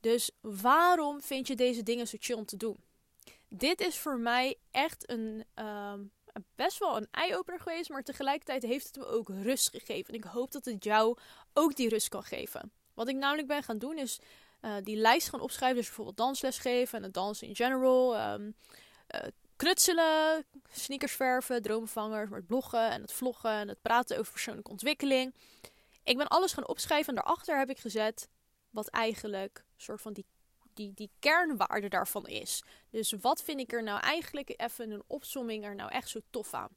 Dus 0.00 0.30
waarom 0.40 1.20
vind 1.20 1.46
je 1.46 1.56
deze 1.56 1.82
dingen 1.82 2.08
zo 2.08 2.16
chill 2.20 2.36
om 2.36 2.46
te 2.46 2.56
doen? 2.56 2.84
Dit 3.48 3.80
is 3.80 3.98
voor 3.98 4.18
mij 4.18 4.58
echt 4.70 5.10
een, 5.10 5.44
um, 5.54 6.10
best 6.54 6.78
wel 6.78 6.96
een 6.96 7.08
eye-opener 7.10 7.60
geweest, 7.60 7.90
maar 7.90 8.02
tegelijkertijd 8.02 8.62
heeft 8.62 8.86
het 8.86 8.96
me 8.96 9.06
ook 9.06 9.28
rust 9.28 9.70
gegeven. 9.70 10.08
En 10.08 10.18
ik 10.18 10.24
hoop 10.24 10.52
dat 10.52 10.64
het 10.64 10.84
jou 10.84 11.18
ook 11.52 11.76
die 11.76 11.88
rust 11.88 12.08
kan 12.08 12.24
geven. 12.24 12.72
Wat 12.94 13.08
ik 13.08 13.16
namelijk 13.16 13.48
ben 13.48 13.62
gaan 13.62 13.78
doen 13.78 13.98
is 13.98 14.20
uh, 14.60 14.74
die 14.82 14.96
lijst 14.96 15.28
gaan 15.28 15.40
opschrijven. 15.40 15.76
Dus 15.76 15.86
bijvoorbeeld 15.86 16.16
dansles 16.16 16.58
geven 16.58 16.98
en 16.98 17.04
het 17.04 17.14
dansen 17.14 17.48
in 17.48 17.56
general. 17.56 18.32
Um, 18.32 18.54
uh, 19.14 19.20
knutselen, 19.62 20.44
sneakers 20.70 21.12
verven, 21.12 21.62
droomvangers, 21.62 22.28
maar 22.28 22.38
het 22.38 22.46
bloggen 22.46 22.90
en 22.90 23.00
het 23.02 23.12
vloggen 23.12 23.50
en 23.50 23.68
het 23.68 23.82
praten 23.82 24.18
over 24.18 24.32
persoonlijke 24.32 24.70
ontwikkeling. 24.70 25.34
Ik 26.04 26.16
ben 26.16 26.28
alles 26.28 26.52
gaan 26.52 26.68
opschrijven 26.68 27.08
en 27.08 27.14
daarachter 27.14 27.58
heb 27.58 27.70
ik 27.70 27.78
gezet 27.78 28.28
wat 28.70 28.88
eigenlijk 28.88 29.64
soort 29.76 30.00
van 30.00 30.12
die, 30.12 30.26
die, 30.74 30.92
die 30.94 31.10
kernwaarde 31.18 31.88
daarvan 31.88 32.26
is. 32.26 32.62
Dus 32.90 33.12
wat 33.20 33.42
vind 33.42 33.60
ik 33.60 33.72
er 33.72 33.82
nou 33.82 34.00
eigenlijk 34.00 34.54
even 34.56 34.90
een 34.90 35.04
opsomming 35.06 35.64
er 35.64 35.74
nou 35.74 35.90
echt 35.90 36.08
zo 36.08 36.20
tof 36.30 36.54
aan? 36.54 36.76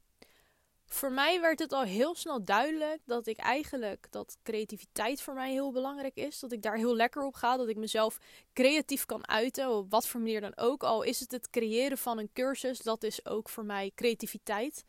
Voor 0.88 1.12
mij 1.12 1.42
werd 1.42 1.60
het 1.60 1.74
al 1.74 1.84
heel 1.84 2.16
snel 2.16 2.44
duidelijk 2.44 3.02
dat 3.06 3.28
ik 3.28 3.38
eigenlijk 3.38 4.08
dat 4.10 4.38
creativiteit 4.44 5.22
voor 5.22 5.34
mij 5.34 5.52
heel 5.52 5.72
belangrijk 5.72 6.16
is. 6.16 6.40
Dat 6.40 6.52
ik 6.52 6.62
daar 6.62 6.76
heel 6.76 6.96
lekker 6.96 7.24
op 7.24 7.34
ga. 7.34 7.58
Dat 7.58 7.68
ik 7.68 7.78
mezelf 7.78 8.18
creatief 8.54 9.06
kan 9.06 9.28
uiten. 9.28 9.70
Op 9.70 9.92
wat 9.92 10.08
voor 10.08 10.20
manier 10.20 10.42
dan 10.42 10.58
ook. 10.58 10.84
Al 10.84 11.02
is 11.02 11.20
het 11.20 11.32
het 11.32 11.50
creëren 11.50 11.98
van 11.98 12.18
een 12.18 12.30
cursus. 12.34 12.80
Dat 12.80 13.04
is 13.04 13.26
ook 13.26 13.50
voor 13.50 13.66
mij 13.66 13.92
creativiteit. 13.96 14.86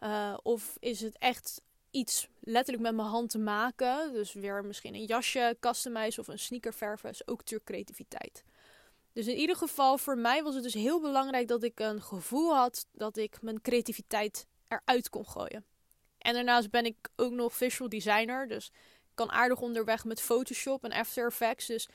Uh, 0.00 0.36
of 0.42 0.76
is 0.78 1.00
het 1.00 1.18
echt 1.18 1.62
iets 1.90 2.28
letterlijk 2.40 2.82
met 2.82 2.94
mijn 2.94 3.08
hand 3.08 3.30
te 3.30 3.38
maken. 3.38 4.12
Dus 4.12 4.32
weer 4.32 4.64
misschien 4.64 4.94
een 4.94 5.04
jasje 5.04 5.56
customizen 5.60 6.22
of 6.22 6.28
een 6.28 6.38
sneaker 6.38 6.74
verven. 6.74 7.10
Is 7.10 7.28
ook 7.28 7.38
natuurlijk 7.38 7.70
creativiteit. 7.70 8.44
Dus 9.12 9.26
in 9.26 9.36
ieder 9.36 9.56
geval, 9.56 9.98
voor 9.98 10.18
mij 10.18 10.42
was 10.42 10.54
het 10.54 10.62
dus 10.62 10.74
heel 10.74 11.00
belangrijk 11.00 11.48
dat 11.48 11.62
ik 11.62 11.80
een 11.80 12.02
gevoel 12.02 12.54
had 12.54 12.86
dat 12.92 13.16
ik 13.16 13.42
mijn 13.42 13.60
creativiteit 13.60 14.46
eruit 14.68 15.08
kon 15.08 15.26
gooien. 15.26 15.64
En 16.18 16.34
daarnaast 16.34 16.70
ben 16.70 16.84
ik 16.84 17.08
ook 17.16 17.32
nog 17.32 17.54
visual 17.54 17.88
designer. 17.88 18.48
Dus 18.48 18.70
kan 19.14 19.30
aardig 19.30 19.60
onderweg 19.60 20.04
met 20.04 20.20
Photoshop 20.20 20.84
en 20.84 20.92
After 20.92 21.26
Effects. 21.26 21.66
Dus 21.66 21.88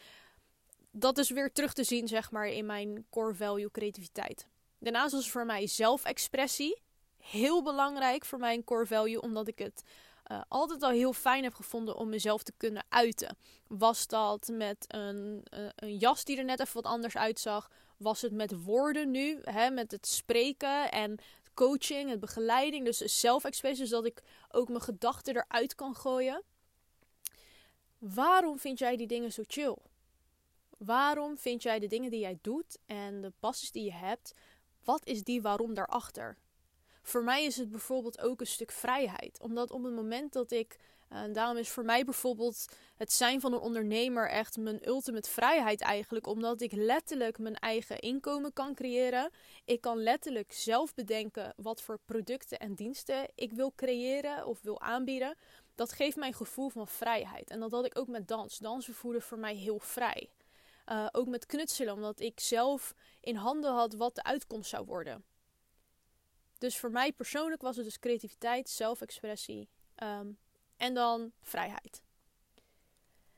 dat 0.92 1.18
is 1.18 1.30
weer 1.30 1.52
terug 1.52 1.74
te 1.74 1.84
zien, 1.84 2.08
zeg 2.08 2.32
maar, 2.32 2.48
in 2.48 2.66
mijn 2.66 3.06
core 3.10 3.34
value 3.34 3.72
creativiteit. 3.72 4.48
Daarnaast 4.80 5.14
was 5.14 5.32
voor 5.32 5.46
mij 5.46 5.68
zelfexpressie 5.68 6.82
heel 7.18 7.64
belangrijk 7.64 8.26
voor 8.26 8.40
mijn 8.40 8.64
core 8.64 8.86
value, 8.86 9.22
omdat 9.22 9.48
ik 9.48 9.60
het 9.60 9.84
uh, 10.32 10.42
altijd 10.48 10.84
al 10.84 10.90
heel 10.90 11.14
fijn 11.14 11.44
heb 11.44 11.54
gevonden 11.54 11.96
om 11.96 12.10
mezelf 12.10 12.44
te 12.44 12.54
kunnen 12.58 12.86
uiten. 12.90 13.38
Was 13.68 14.08
dat 14.08 14.50
met 14.52 14.86
een, 14.88 15.44
uh, 15.54 15.66
een 15.76 15.98
jas 15.98 16.24
die 16.24 16.38
er 16.38 16.44
net 16.44 16.60
even 16.60 16.74
wat 16.74 16.92
anders 16.92 17.18
uitzag? 17.18 17.70
Was 17.98 18.22
het 18.22 18.32
met 18.32 18.64
woorden 18.64 19.12
nu, 19.12 19.40
hè, 19.42 19.70
met 19.70 19.92
het 19.92 20.08
spreken 20.08 20.92
en 20.92 21.20
coaching, 21.68 22.10
het 22.10 22.20
begeleiding, 22.20 22.86
dus 22.86 22.98
zelfexpressie, 22.98 23.82
dus 23.82 23.90
dat 23.90 24.06
ik 24.06 24.24
ook 24.52 24.68
mijn 24.68 24.82
gedachten 24.82 25.36
eruit 25.36 25.76
kan 25.76 25.96
gooien. 25.96 26.44
Waarom 27.98 28.60
vind 28.60 28.80
jij 28.80 28.96
die 28.98 29.08
dingen 29.08 29.32
zo 29.32 29.44
chill? 29.48 29.78
Waarom 30.78 31.38
vind 31.38 31.64
jij 31.64 31.80
de 31.80 31.88
dingen 31.88 32.12
die 32.12 32.20
jij 32.20 32.38
doet 32.42 32.78
en 32.86 33.22
de 33.22 33.34
passies 33.40 33.72
die 33.72 33.84
je 33.84 33.94
hebt, 33.94 34.34
wat 34.84 35.06
is 35.06 35.24
die 35.24 35.42
waarom 35.42 35.74
daarachter? 35.74 36.38
Voor 37.02 37.24
mij 37.24 37.46
is 37.46 37.58
het 37.58 37.72
bijvoorbeeld 37.72 38.20
ook 38.20 38.40
een 38.40 38.48
stuk 38.48 38.72
vrijheid. 38.72 39.40
Omdat 39.40 39.72
op 39.72 39.84
het 39.84 39.94
moment 39.94 40.34
dat 40.34 40.52
ik. 40.52 40.80
En 41.12 41.30
eh, 41.30 41.34
daarom 41.34 41.58
is 41.58 41.70
voor 41.70 41.86
mij 41.86 42.04
bijvoorbeeld 42.04 42.66
het 42.96 43.12
zijn 43.12 43.42
van 43.42 43.54
een 43.54 43.60
ondernemer 43.60 44.30
echt 44.30 44.58
mijn 44.58 44.88
ultimate 44.88 45.30
vrijheid 45.30 45.82
eigenlijk. 45.82 46.28
Omdat 46.28 46.62
ik 46.62 46.72
letterlijk 46.72 47.38
mijn 47.38 47.56
eigen 47.56 48.00
inkomen 48.00 48.54
kan 48.54 48.74
creëren. 48.76 49.32
Ik 49.66 49.82
kan 49.82 49.98
letterlijk 49.98 50.54
zelf 50.54 50.94
bedenken 50.94 51.54
wat 51.56 51.82
voor 51.82 52.00
producten 52.06 52.60
en 52.60 52.74
diensten 52.74 53.32
ik 53.36 53.52
wil 53.52 53.74
creëren 53.76 54.46
of 54.46 54.62
wil 54.62 54.82
aanbieden. 54.82 55.38
Dat 55.76 55.92
geeft 55.92 56.16
mij 56.16 56.28
een 56.28 56.34
gevoel 56.34 56.70
van 56.70 56.88
vrijheid. 56.88 57.50
En 57.50 57.60
dat 57.60 57.72
had 57.72 57.86
ik 57.86 57.98
ook 57.98 58.08
met 58.08 58.28
dans. 58.28 58.58
Dansen 58.58 58.94
voelde 58.94 59.22
voor 59.22 59.40
mij 59.40 59.56
heel 59.56 59.80
vrij. 59.80 60.30
Uh, 60.86 61.08
ook 61.12 61.28
met 61.28 61.46
knutselen, 61.46 61.94
omdat 61.94 62.20
ik 62.20 62.40
zelf 62.40 62.94
in 63.20 63.36
handen 63.36 63.74
had 63.74 63.94
wat 63.94 64.16
de 64.16 64.24
uitkomst 64.24 64.70
zou 64.70 64.86
worden. 64.86 65.24
Dus 66.58 66.78
voor 66.78 66.92
mij 66.92 67.12
persoonlijk 67.12 67.62
was 67.62 67.76
het 67.76 67.86
dus 67.86 68.00
creativiteit, 68.00 68.70
zelfexpressie 68.70 69.70
um, 70.04 70.38
en 70.82 70.94
dan 70.94 71.32
vrijheid. 71.42 72.02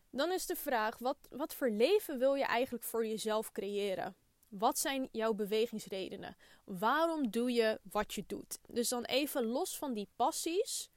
Dan 0.09 0.31
is 0.31 0.45
de 0.45 0.55
vraag: 0.55 0.97
wat, 0.97 1.17
wat 1.29 1.53
voor 1.53 1.69
leven 1.69 2.19
wil 2.19 2.33
je 2.35 2.45
eigenlijk 2.45 2.83
voor 2.83 3.05
jezelf 3.05 3.51
creëren? 3.51 4.15
Wat 4.47 4.79
zijn 4.79 5.09
jouw 5.11 5.33
bewegingsredenen? 5.33 6.35
Waarom 6.63 7.31
doe 7.31 7.51
je 7.51 7.79
wat 7.91 8.13
je 8.13 8.23
doet? 8.27 8.59
Dus 8.67 8.89
dan 8.89 9.03
even 9.03 9.45
los 9.45 9.77
van 9.77 9.93
die 9.93 10.07
passies. 10.15 10.89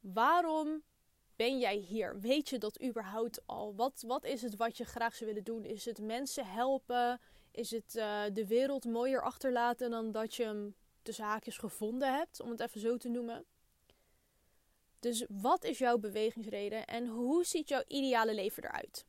Waarom 0.00 0.82
ben 1.36 1.58
jij 1.58 1.76
hier? 1.76 2.20
Weet 2.20 2.48
je 2.48 2.58
dat 2.58 2.82
überhaupt 2.82 3.46
al? 3.46 3.74
Wat, 3.74 4.04
wat 4.06 4.24
is 4.24 4.42
het 4.42 4.56
wat 4.56 4.76
je 4.76 4.84
graag 4.84 5.14
zou 5.14 5.30
willen 5.30 5.44
doen? 5.44 5.64
Is 5.64 5.84
het 5.84 6.00
mensen 6.00 6.46
helpen? 6.46 7.20
Is 7.50 7.70
het 7.70 7.94
uh, 7.94 8.22
de 8.32 8.46
wereld 8.46 8.84
mooier 8.84 9.22
achterlaten 9.22 9.90
dan 9.90 10.12
dat 10.12 10.34
je 10.34 10.44
hem 10.44 10.74
tussen 11.02 11.24
haakjes 11.24 11.58
gevonden 11.58 12.14
hebt, 12.14 12.40
om 12.40 12.50
het 12.50 12.60
even 12.60 12.80
zo 12.80 12.96
te 12.96 13.08
noemen. 13.08 13.44
Dus 15.02 15.24
wat 15.28 15.64
is 15.64 15.78
jouw 15.78 15.98
bewegingsreden 15.98 16.86
en 16.86 17.06
hoe 17.06 17.44
ziet 17.44 17.68
jouw 17.68 17.82
ideale 17.86 18.34
leven 18.34 18.64
eruit? 18.64 19.06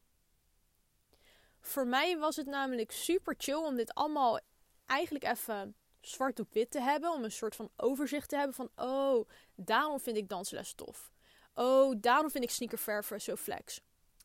Voor 1.62 1.88
mij 1.88 2.17
was 2.17 2.35
het 2.35 2.45
namelijk 2.45 2.91
super 2.91 3.35
chill 3.38 3.63
om 3.63 3.75
dit 3.75 3.93
allemaal 3.93 4.39
eigenlijk 4.85 5.25
even 5.25 5.75
zwart 6.01 6.39
op 6.39 6.53
wit 6.53 6.71
te 6.71 6.81
hebben. 6.81 7.12
Om 7.12 7.23
een 7.23 7.31
soort 7.31 7.55
van 7.55 7.69
overzicht 7.75 8.29
te 8.29 8.35
hebben 8.35 8.55
van, 8.55 8.69
oh, 8.75 9.29
daarom 9.55 10.00
vind 10.00 10.17
ik 10.17 10.29
dansles 10.29 10.73
tof. 10.73 11.12
Oh, 11.53 11.95
daarom 11.97 12.31
vind 12.31 12.43
ik 12.43 12.50
sneakerverven 12.50 13.21
zo 13.21 13.35
flex. 13.35 13.79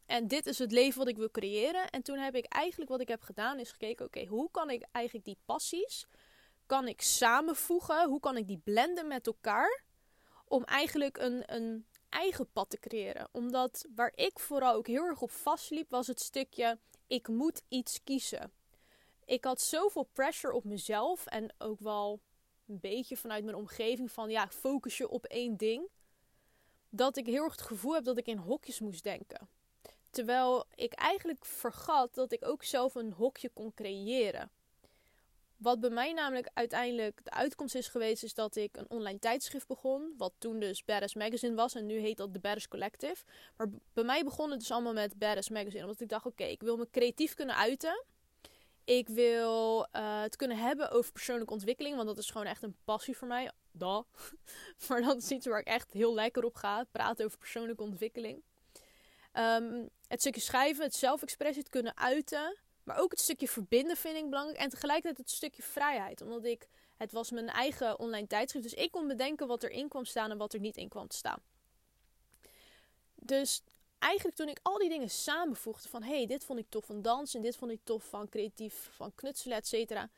En 0.06 0.28
dit 0.28 0.46
is 0.46 0.58
het 0.58 0.72
leven 0.72 0.98
wat 0.98 1.08
ik 1.08 1.16
wil 1.16 1.30
creëren. 1.30 1.90
En 1.90 2.02
toen 2.02 2.18
heb 2.18 2.34
ik 2.34 2.44
eigenlijk 2.44 2.90
wat 2.90 3.00
ik 3.00 3.08
heb 3.08 3.22
gedaan 3.22 3.58
is 3.58 3.70
gekeken, 3.70 4.06
oké, 4.06 4.25
hoe 4.25 4.50
kan 4.50 4.70
ik 4.70 4.87
eigenlijk 4.92 5.25
die 5.25 5.38
passies 5.44 6.06
kan 6.66 6.88
ik 6.88 7.00
samenvoegen? 7.00 8.08
Hoe 8.08 8.20
kan 8.20 8.37
ik 8.37 8.46
die 8.46 8.60
blenden 8.64 9.06
met 9.06 9.26
elkaar? 9.26 9.87
Om 10.49 10.64
eigenlijk 10.64 11.19
een, 11.19 11.43
een 11.55 11.87
eigen 12.09 12.52
pad 12.52 12.71
te 12.71 12.78
creëren. 12.78 13.28
Omdat 13.33 13.85
waar 13.95 14.12
ik 14.14 14.38
vooral 14.38 14.75
ook 14.75 14.87
heel 14.87 15.05
erg 15.05 15.23
op 15.23 15.31
vastliep, 15.31 15.90
was 15.90 16.07
het 16.07 16.21
stukje: 16.21 16.78
ik 17.07 17.28
moet 17.28 17.62
iets 17.69 18.00
kiezen. 18.05 18.52
Ik 19.25 19.45
had 19.45 19.61
zoveel 19.61 20.09
pressure 20.12 20.55
op 20.55 20.64
mezelf 20.64 21.26
en 21.26 21.55
ook 21.59 21.81
wel 21.81 22.21
een 22.67 22.81
beetje 22.81 23.17
vanuit 23.17 23.45
mijn 23.45 23.57
omgeving 23.57 24.12
van 24.12 24.31
ja, 24.31 24.49
focus 24.49 24.97
je 24.97 25.09
op 25.09 25.25
één 25.25 25.57
ding. 25.57 25.88
Dat 26.90 27.17
ik 27.17 27.26
heel 27.26 27.43
erg 27.43 27.52
het 27.52 27.62
gevoel 27.62 27.95
heb 27.95 28.05
dat 28.05 28.19
ik 28.19 28.26
in 28.26 28.37
hokjes 28.37 28.81
moest 28.81 29.02
denken. 29.02 29.49
Terwijl 30.11 30.67
ik 30.75 30.93
eigenlijk 30.93 31.45
vergat 31.45 32.14
dat 32.14 32.33
ik 32.33 32.47
ook 32.47 32.64
zelf 32.64 32.95
een 32.95 33.12
hokje 33.12 33.49
kon 33.49 33.75
creëren. 33.75 34.50
Wat 35.59 35.81
bij 35.81 35.91
mij 35.91 36.12
namelijk 36.12 36.50
uiteindelijk 36.55 37.25
de 37.25 37.31
uitkomst 37.31 37.75
is 37.75 37.88
geweest, 37.88 38.23
is 38.23 38.35
dat 38.35 38.57
ik 38.57 38.77
een 38.77 38.91
online 38.91 39.19
tijdschrift 39.19 39.67
begon. 39.67 40.15
Wat 40.17 40.33
toen 40.38 40.59
dus 40.61 40.85
Badass 40.85 41.15
Magazine 41.15 41.55
was 41.55 41.75
en 41.75 41.87
nu 41.87 41.99
heet 41.99 42.17
dat 42.17 42.33
The 42.33 42.38
Badass 42.38 42.69
Collective. 42.69 43.25
Maar 43.57 43.69
bij 43.93 44.05
mij 44.05 44.25
begon 44.25 44.50
het 44.50 44.59
dus 44.59 44.71
allemaal 44.71 44.93
met 44.93 45.19
Badass 45.19 45.49
Magazine. 45.49 45.83
Omdat 45.83 46.00
ik 46.00 46.09
dacht, 46.09 46.27
oké, 46.27 46.45
ik 46.45 46.62
wil 46.62 46.77
me 46.77 46.91
creatief 46.91 47.35
kunnen 47.35 47.57
uiten. 47.57 48.05
Ik 48.85 49.09
wil 49.09 49.87
uh, 49.93 50.21
het 50.21 50.37
kunnen 50.37 50.59
hebben 50.59 50.91
over 50.91 51.12
persoonlijke 51.12 51.53
ontwikkeling. 51.53 51.97
Want 51.97 52.09
dat 52.09 52.19
is 52.19 52.31
gewoon 52.31 52.47
echt 52.47 52.62
een 52.62 52.77
passie 52.85 53.17
voor 53.17 53.29
mij. 53.29 53.50
Da. 53.71 54.05
maar 54.88 55.03
dat 55.03 55.17
is 55.17 55.31
iets 55.31 55.47
waar 55.47 55.61
ik 55.61 55.67
echt 55.67 55.93
heel 55.93 56.15
lekker 56.15 56.45
op 56.45 56.55
ga. 56.55 56.85
Praten 56.85 57.25
over 57.25 57.38
persoonlijke 57.38 57.83
ontwikkeling. 57.83 58.43
Um, 59.33 59.88
het 60.07 60.21
stukje 60.21 60.41
schrijven, 60.41 60.85
het 60.85 60.95
zelfexpressie, 60.95 61.62
het 61.62 61.71
kunnen 61.71 61.97
uiten. 61.97 62.57
Maar 62.88 62.99
ook 62.99 63.11
het 63.11 63.21
stukje 63.21 63.49
verbinden 63.49 63.97
vind 63.97 64.16
ik 64.16 64.30
belangrijk. 64.30 64.59
En 64.59 64.68
tegelijkertijd 64.68 65.18
het 65.18 65.30
stukje 65.30 65.62
vrijheid. 65.62 66.21
Omdat 66.21 66.45
ik, 66.45 66.68
het 66.97 67.12
was 67.12 67.30
mijn 67.30 67.49
eigen 67.49 67.99
online 67.99 68.26
tijdschrift. 68.26 68.71
Dus 68.71 68.85
ik 68.85 68.90
kon 68.90 69.07
bedenken 69.07 69.47
wat 69.47 69.62
erin 69.62 69.88
kwam 69.88 70.04
staan 70.04 70.30
en 70.30 70.38
wat 70.38 70.52
er 70.52 70.61
niet 70.61 70.76
in 70.76 70.88
kwam 70.88 71.11
staan. 71.11 71.42
Dus 73.14 73.62
eigenlijk 73.99 74.37
toen 74.37 74.49
ik 74.49 74.59
al 74.62 74.78
die 74.78 74.88
dingen 74.88 75.11
samenvoegde 75.11 75.88
van... 75.88 76.02
hey, 76.02 76.26
dit 76.26 76.45
vond 76.45 76.59
ik 76.59 76.66
tof 76.68 76.85
van 76.85 77.02
dans 77.02 77.35
en 77.35 77.42
dit 77.42 77.57
vond 77.57 77.71
ik 77.71 77.80
tof 77.85 78.04
van 78.04 78.28
creatief, 78.28 78.88
van 78.92 79.14
knutselen, 79.14 79.57
et 79.57 79.66
cetera. 79.66 80.11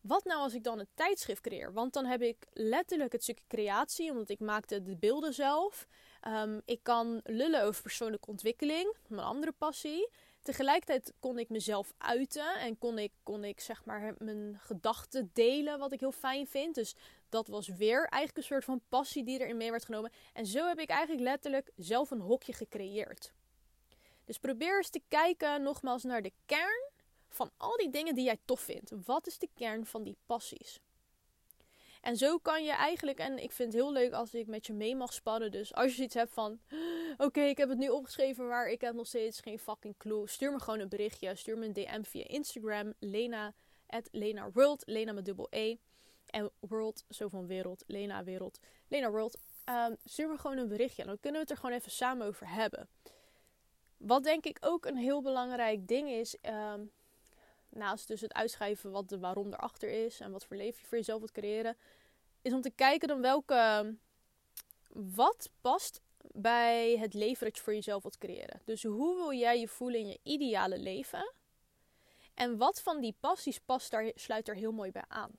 Wat 0.00 0.24
nou 0.24 0.40
als 0.40 0.54
ik 0.54 0.64
dan 0.64 0.78
een 0.78 0.88
tijdschrift 0.94 1.40
creëer? 1.40 1.72
Want 1.72 1.92
dan 1.92 2.04
heb 2.04 2.22
ik 2.22 2.46
letterlijk 2.52 3.12
het 3.12 3.22
stukje 3.22 3.44
creatie, 3.48 4.10
omdat 4.10 4.28
ik 4.28 4.40
maakte 4.40 4.82
de 4.82 4.96
beelden 4.96 5.34
zelf. 5.34 5.86
Um, 6.28 6.62
ik 6.64 6.82
kan 6.82 7.20
lullen 7.24 7.62
over 7.62 7.82
persoonlijke 7.82 8.30
ontwikkeling, 8.30 8.94
mijn 9.06 9.26
andere 9.26 9.52
passie. 9.52 10.08
Tegelijkertijd 10.44 11.12
kon 11.20 11.38
ik 11.38 11.48
mezelf 11.48 11.94
uiten 11.98 12.56
en 12.60 12.78
kon 12.78 12.98
ik, 12.98 13.12
kon 13.22 13.44
ik 13.44 13.60
zeg 13.60 13.84
maar 13.84 14.14
mijn 14.18 14.58
gedachten 14.60 15.30
delen, 15.32 15.78
wat 15.78 15.92
ik 15.92 16.00
heel 16.00 16.12
fijn 16.12 16.46
vind. 16.46 16.74
Dus 16.74 16.94
dat 17.28 17.48
was 17.48 17.68
weer 17.68 17.98
eigenlijk 17.98 18.36
een 18.36 18.42
soort 18.42 18.64
van 18.64 18.80
passie 18.88 19.24
die 19.24 19.40
erin 19.40 19.56
mee 19.56 19.70
werd 19.70 19.84
genomen. 19.84 20.12
En 20.32 20.46
zo 20.46 20.66
heb 20.66 20.78
ik 20.78 20.88
eigenlijk 20.88 21.22
letterlijk 21.22 21.70
zelf 21.76 22.10
een 22.10 22.20
hokje 22.20 22.52
gecreëerd. 22.52 23.32
Dus 24.24 24.38
probeer 24.38 24.76
eens 24.76 24.90
te 24.90 25.02
kijken 25.08 25.62
nogmaals 25.62 26.02
naar 26.02 26.22
de 26.22 26.32
kern 26.46 26.90
van 27.28 27.50
al 27.56 27.76
die 27.76 27.90
dingen 27.90 28.14
die 28.14 28.24
jij 28.24 28.38
tof 28.44 28.60
vindt. 28.60 28.92
Wat 29.04 29.26
is 29.26 29.38
de 29.38 29.48
kern 29.54 29.86
van 29.86 30.02
die 30.02 30.16
passies? 30.26 30.80
En 32.04 32.16
zo 32.16 32.38
kan 32.38 32.64
je 32.64 32.72
eigenlijk, 32.72 33.18
en 33.18 33.38
ik 33.38 33.52
vind 33.52 33.72
het 33.72 33.82
heel 33.82 33.92
leuk 33.92 34.12
als 34.12 34.34
ik 34.34 34.46
met 34.46 34.66
je 34.66 34.72
mee 34.72 34.96
mag 34.96 35.12
spannen. 35.12 35.50
Dus 35.50 35.74
als 35.74 35.96
je 35.96 36.02
iets 36.02 36.14
hebt 36.14 36.32
van, 36.32 36.60
oké, 37.26 37.40
ik 37.40 37.56
heb 37.56 37.68
het 37.68 37.78
nu 37.78 37.88
opgeschreven, 37.88 38.48
maar 38.48 38.68
ik 38.68 38.80
heb 38.80 38.94
nog 38.94 39.06
steeds 39.06 39.40
geen 39.40 39.58
fucking 39.58 39.96
clue. 39.96 40.28
Stuur 40.28 40.52
me 40.52 40.60
gewoon 40.60 40.80
een 40.80 40.88
berichtje. 40.88 41.36
Stuur 41.36 41.58
me 41.58 41.66
een 41.66 41.72
DM 41.72 42.02
via 42.02 42.26
Instagram, 42.26 42.92
Lena, 42.98 43.54
at 43.86 44.08
Lena 44.12 44.50
World, 44.52 44.82
Lena 44.86 45.12
met 45.12 45.24
dubbel 45.24 45.46
E. 45.50 45.76
En 46.26 46.50
World, 46.60 47.04
zo 47.08 47.28
van 47.28 47.46
wereld, 47.46 47.84
Lena 47.86 48.24
wereld, 48.24 48.60
Lena 48.88 49.10
World. 49.10 49.38
Um, 49.68 49.96
stuur 50.04 50.28
me 50.28 50.38
gewoon 50.38 50.56
een 50.58 50.68
berichtje. 50.68 51.04
Dan 51.04 51.20
kunnen 51.20 51.40
we 51.40 51.46
het 51.46 51.50
er 51.50 51.62
gewoon 51.62 51.76
even 51.76 51.90
samen 51.92 52.26
over 52.26 52.48
hebben. 52.48 52.88
Wat 53.96 54.24
denk 54.24 54.44
ik 54.44 54.58
ook 54.60 54.86
een 54.86 54.96
heel 54.96 55.22
belangrijk 55.22 55.88
ding 55.88 56.08
is, 56.08 56.36
um, 56.42 56.90
naast 57.74 58.08
dus 58.08 58.20
het 58.20 58.32
uitschrijven 58.34 58.90
wat 58.90 59.08
de 59.08 59.18
waarom 59.18 59.52
erachter 59.52 60.04
is 60.04 60.20
en 60.20 60.30
wat 60.30 60.44
voor 60.44 60.56
leven 60.56 60.80
je 60.80 60.86
voor 60.86 60.98
jezelf 60.98 61.18
wilt 61.18 61.32
creëren, 61.32 61.76
is 62.42 62.52
om 62.52 62.60
te 62.60 62.70
kijken 62.70 63.08
dan 63.08 63.20
welke, 63.20 63.94
wat 64.88 65.50
past 65.60 66.00
bij 66.32 66.96
het 66.98 67.14
leven 67.14 67.50
je 67.52 67.60
voor 67.60 67.74
jezelf 67.74 68.02
wilt 68.02 68.18
creëren. 68.18 68.60
Dus 68.64 68.82
hoe 68.82 69.16
wil 69.16 69.32
jij 69.32 69.60
je 69.60 69.68
voelen 69.68 70.00
in 70.00 70.06
je 70.06 70.18
ideale 70.22 70.78
leven? 70.78 71.32
En 72.34 72.56
wat 72.56 72.82
van 72.82 73.00
die 73.00 73.16
passies 73.20 73.58
past 73.58 73.90
daar, 73.90 74.10
sluit 74.14 74.48
er 74.48 74.54
heel 74.54 74.72
mooi 74.72 74.90
bij 74.90 75.04
aan. 75.08 75.30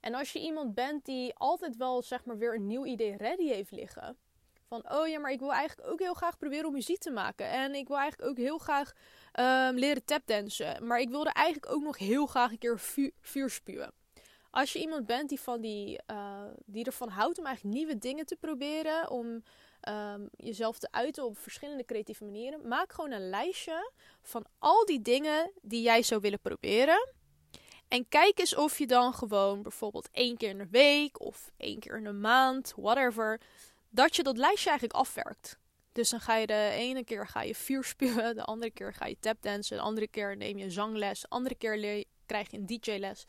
En 0.00 0.14
als 0.14 0.32
je 0.32 0.40
iemand 0.40 0.74
bent 0.74 1.04
die 1.04 1.34
altijd 1.34 1.76
wel 1.76 2.02
zeg 2.02 2.24
maar 2.24 2.38
weer 2.38 2.54
een 2.54 2.66
nieuw 2.66 2.86
idee 2.86 3.16
ready 3.16 3.48
heeft 3.48 3.70
liggen, 3.70 4.16
van, 4.66 4.92
oh 4.92 5.08
ja, 5.08 5.18
maar 5.18 5.30
ik 5.30 5.38
wil 5.38 5.52
eigenlijk 5.52 5.88
ook 5.88 5.98
heel 5.98 6.14
graag 6.14 6.38
proberen 6.38 6.66
om 6.66 6.72
muziek 6.72 6.98
te 6.98 7.10
maken. 7.10 7.50
En 7.50 7.74
ik 7.74 7.88
wil 7.88 7.98
eigenlijk 7.98 8.30
ook 8.30 8.36
heel 8.36 8.58
graag 8.58 8.92
um, 9.32 9.78
leren 9.78 10.04
tapdansen. 10.04 10.86
Maar 10.86 11.00
ik 11.00 11.08
wilde 11.08 11.30
eigenlijk 11.30 11.72
ook 11.72 11.82
nog 11.82 11.98
heel 11.98 12.26
graag 12.26 12.50
een 12.50 12.58
keer 12.58 12.78
vuur, 13.20 13.50
spuwen. 13.50 13.92
Als 14.50 14.72
je 14.72 14.78
iemand 14.78 15.06
bent 15.06 15.28
die, 15.28 15.40
van 15.40 15.60
die, 15.60 16.00
uh, 16.10 16.42
die 16.66 16.84
ervan 16.84 17.08
houdt 17.08 17.38
om 17.38 17.46
eigenlijk 17.46 17.76
nieuwe 17.76 17.98
dingen 17.98 18.26
te 18.26 18.36
proberen. 18.36 19.10
Om 19.10 19.42
um, 19.88 20.28
jezelf 20.36 20.78
te 20.78 20.88
uiten 20.90 21.24
op 21.24 21.38
verschillende 21.38 21.84
creatieve 21.84 22.24
manieren. 22.24 22.68
Maak 22.68 22.92
gewoon 22.92 23.10
een 23.10 23.28
lijstje 23.28 23.92
van 24.22 24.44
al 24.58 24.84
die 24.84 25.02
dingen 25.02 25.52
die 25.62 25.82
jij 25.82 26.02
zou 26.02 26.20
willen 26.20 26.40
proberen. 26.40 27.08
En 27.88 28.08
kijk 28.08 28.38
eens 28.38 28.56
of 28.56 28.78
je 28.78 28.86
dan 28.86 29.14
gewoon 29.14 29.62
bijvoorbeeld 29.62 30.08
één 30.12 30.36
keer 30.36 30.48
in 30.48 30.58
de 30.58 30.68
week 30.70 31.20
of 31.20 31.50
één 31.56 31.78
keer 31.78 31.96
in 31.96 32.04
de 32.04 32.12
maand, 32.12 32.72
whatever 32.76 33.40
dat 33.88 34.16
je 34.16 34.22
dat 34.22 34.36
lijstje 34.36 34.68
eigenlijk 34.68 34.98
afwerkt. 34.98 35.58
Dus 35.92 36.10
dan 36.10 36.20
ga 36.20 36.36
je 36.36 36.46
de 36.46 36.70
ene 36.72 37.04
keer 37.04 37.26
ga 37.26 37.42
je 37.42 37.54
de 38.34 38.44
andere 38.44 38.70
keer 38.70 38.94
ga 38.94 39.06
je 39.06 39.16
tapdansen, 39.20 39.76
de 39.76 39.82
andere 39.82 40.08
keer 40.08 40.36
neem 40.36 40.58
je 40.58 40.70
zangles, 40.70 41.20
de 41.20 41.28
andere 41.28 41.54
keer 41.54 42.04
krijg 42.26 42.50
je 42.50 42.56
een 42.56 42.66
DJ-les. 42.66 43.24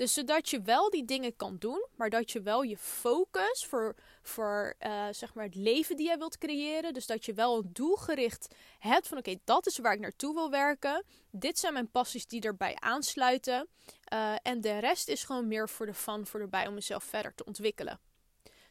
Dus 0.00 0.12
zodat 0.12 0.48
je 0.48 0.62
wel 0.62 0.90
die 0.90 1.04
dingen 1.04 1.36
kan 1.36 1.56
doen, 1.58 1.86
maar 1.96 2.10
dat 2.10 2.30
je 2.30 2.42
wel 2.42 2.62
je 2.62 2.76
focus 2.76 3.66
voor, 3.68 3.96
voor 4.22 4.74
uh, 4.80 5.06
zeg 5.10 5.34
maar 5.34 5.44
het 5.44 5.54
leven 5.54 5.96
die 5.96 6.06
jij 6.06 6.18
wilt 6.18 6.38
creëren. 6.38 6.94
Dus 6.94 7.06
dat 7.06 7.24
je 7.24 7.32
wel 7.32 7.62
doelgericht 7.72 8.54
hebt 8.78 9.08
van 9.08 9.18
oké, 9.18 9.34
dat 9.44 9.66
is 9.66 9.78
waar 9.78 9.92
ik 9.92 10.00
naartoe 10.00 10.34
wil 10.34 10.50
werken. 10.50 11.04
Dit 11.30 11.58
zijn 11.58 11.72
mijn 11.72 11.90
passies 11.90 12.26
die 12.26 12.40
erbij 12.40 12.76
aansluiten. 12.78 13.68
Uh, 14.12 14.34
en 14.42 14.60
de 14.60 14.78
rest 14.78 15.08
is 15.08 15.24
gewoon 15.24 15.48
meer 15.48 15.68
voor 15.68 15.86
de 15.86 15.94
fun, 15.94 16.26
voor 16.26 16.40
erbij 16.40 16.66
om 16.66 16.74
mezelf 16.74 17.04
verder 17.04 17.34
te 17.34 17.44
ontwikkelen. 17.44 18.00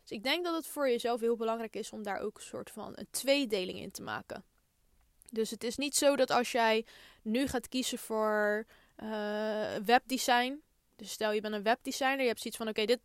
Dus 0.09 0.17
ik 0.17 0.23
denk 0.23 0.43
dat 0.43 0.55
het 0.55 0.67
voor 0.67 0.89
jezelf 0.89 1.19
heel 1.19 1.35
belangrijk 1.35 1.75
is 1.75 1.91
om 1.91 2.03
daar 2.03 2.19
ook 2.19 2.37
een 2.37 2.43
soort 2.43 2.71
van 2.71 2.91
een 2.95 3.07
tweedeling 3.11 3.79
in 3.79 3.91
te 3.91 4.01
maken. 4.01 4.43
Dus 5.31 5.49
het 5.49 5.63
is 5.63 5.77
niet 5.77 5.95
zo 5.95 6.15
dat 6.15 6.31
als 6.31 6.51
jij 6.51 6.85
nu 7.21 7.47
gaat 7.47 7.67
kiezen 7.67 7.97
voor 7.97 8.65
uh, 9.03 9.75
webdesign. 9.85 10.61
Dus 10.95 11.11
stel 11.11 11.31
je 11.31 11.41
bent 11.41 11.53
een 11.53 11.63
webdesigner, 11.63 12.21
je 12.21 12.27
hebt 12.27 12.41
zoiets 12.41 12.59
van 12.59 12.67
oké, 12.67 12.85
dit, 12.85 12.99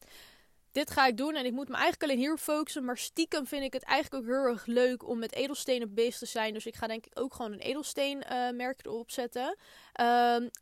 dit 0.75 0.91
ga 0.91 1.07
ik 1.07 1.17
doen 1.17 1.35
en 1.35 1.45
ik 1.45 1.53
moet 1.53 1.69
me 1.69 1.75
eigenlijk 1.75 2.03
alleen 2.03 2.19
hier 2.19 2.39
focussen. 2.39 2.85
Maar 2.85 2.99
stiekem 2.99 3.47
vind 3.47 3.65
ik 3.65 3.73
het 3.73 3.83
eigenlijk 3.83 4.25
ook 4.25 4.31
heel 4.31 4.45
erg 4.45 4.67
leuk 4.67 5.09
om 5.09 5.19
met 5.19 5.33
edelstenen 5.33 5.95
bezig 5.95 6.19
te 6.19 6.27
zijn. 6.27 6.55
Dus 6.55 6.67
ik 6.67 6.75
ga 6.75 6.87
denk 6.87 7.07
ik 7.07 7.19
ook 7.19 7.35
gewoon 7.35 7.53
een 7.53 7.59
edelsteen 7.59 8.25
uh, 8.31 8.51
merk 8.51 8.87
erop 8.87 9.11
zetten. 9.11 9.47
Um, 9.47 9.57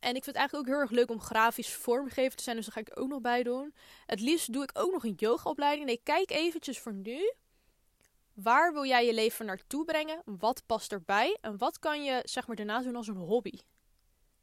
en 0.01 0.15
ik 0.15 0.25
vind 0.25 0.27
het 0.27 0.37
eigenlijk 0.37 0.55
ook 0.55 0.75
heel 0.75 0.83
erg 0.83 0.91
leuk 0.91 1.11
om 1.11 1.21
grafisch 1.21 1.75
vormgever 1.75 2.37
te 2.37 2.43
zijn. 2.43 2.57
Dus 2.57 2.65
daar 2.65 2.75
ga 2.75 2.91
ik 2.91 3.01
ook 3.01 3.09
nog 3.09 3.21
bij 3.21 3.43
doen. 3.43 3.75
Het 4.07 4.21
liefst 4.21 4.53
doe 4.53 4.63
ik 4.63 4.71
ook 4.73 4.93
nog 4.93 5.05
een 5.05 5.17
yogaopleiding. 5.17 5.87
Nee, 5.87 6.01
kijk 6.03 6.31
eventjes 6.31 6.79
voor 6.79 6.95
nu. 6.95 7.33
Waar 8.35 8.73
wil 8.73 8.85
jij 8.85 9.07
je 9.07 9.15
leven 9.15 9.47
naartoe 9.47 9.85
brengen? 9.85 10.23
Wat 10.25 10.63
past 10.67 10.93
erbij? 10.93 11.39
En 11.41 11.59
wat 11.59 11.79
kan 11.79 12.05
je 12.05 12.21
zeg 12.25 12.47
maar 12.47 12.57
daarna 12.57 12.83
doen 12.83 12.97
als 12.97 13.09
een 13.09 13.17
hobby? 13.17 13.59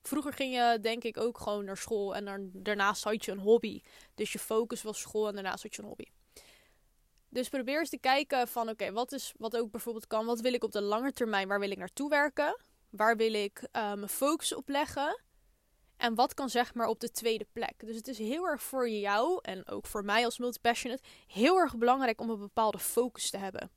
Vroeger 0.02 0.34
ging 0.34 0.54
je 0.54 0.78
denk 0.82 1.04
ik 1.04 1.18
ook 1.18 1.38
gewoon 1.38 1.66
naar 1.66 1.78
school 1.78 2.16
en 2.16 2.26
dan, 2.26 2.50
daarnaast 2.54 3.04
had 3.04 3.26
je 3.26 3.32
een 3.32 3.40
hobby. 3.40 3.82
Dus 4.16 4.32
je 4.32 4.40
focus 4.40 4.82
was 4.82 5.00
school 5.00 5.28
en 5.28 5.34
daarnaast 5.34 5.64
had 5.64 5.76
je 5.76 5.82
een 5.82 5.88
hobby. 5.88 6.06
Dus 7.30 7.50
probeer 7.50 7.80
eens 7.80 7.90
te 7.90 7.98
kijken 7.98 8.48
van 8.48 8.70
oké, 8.70 8.92
wat 8.92 9.12
is 9.12 9.34
wat 9.38 9.58
ook 9.58 9.72
bijvoorbeeld 9.72 10.08
kan. 10.08 10.26
Wat 10.26 10.40
wil 10.40 10.54
ik 10.54 10.64
op 10.64 10.72
de 10.72 10.82
lange 10.82 11.14
termijn? 11.14 11.48
Waar 11.48 11.60
wil 11.60 11.72
ik 11.72 11.78
naartoe 11.78 12.10
werken? 12.10 12.58
Waar 12.90 13.18
wil 13.18 13.34
ik 13.34 13.60
uh, 13.62 13.94
mijn 13.94 14.10
focus 14.10 14.56
op 14.56 14.70
leggen? 14.70 15.22
En 15.98 16.16
wat 16.16 16.34
kan 16.34 16.50
zeg 16.50 16.74
maar 16.74 16.88
op 16.88 17.00
de 17.00 17.12
tweede 17.12 17.48
plek? 17.52 17.74
Dus 17.78 17.96
het 17.96 18.08
is 18.08 18.18
heel 18.18 18.46
erg 18.46 18.62
voor 18.62 18.90
jou 18.90 19.40
en 19.42 19.68
ook 19.68 19.86
voor 19.86 20.06
mij 20.06 20.26
als 20.26 20.38
multipassionate 20.38 21.04
heel 21.28 21.58
erg 21.58 21.78
belangrijk 21.78 22.22
om 22.22 22.30
een 22.30 22.40
bepaalde 22.40 22.80
focus 22.80 23.30
te 23.30 23.38
hebben. 23.38 23.72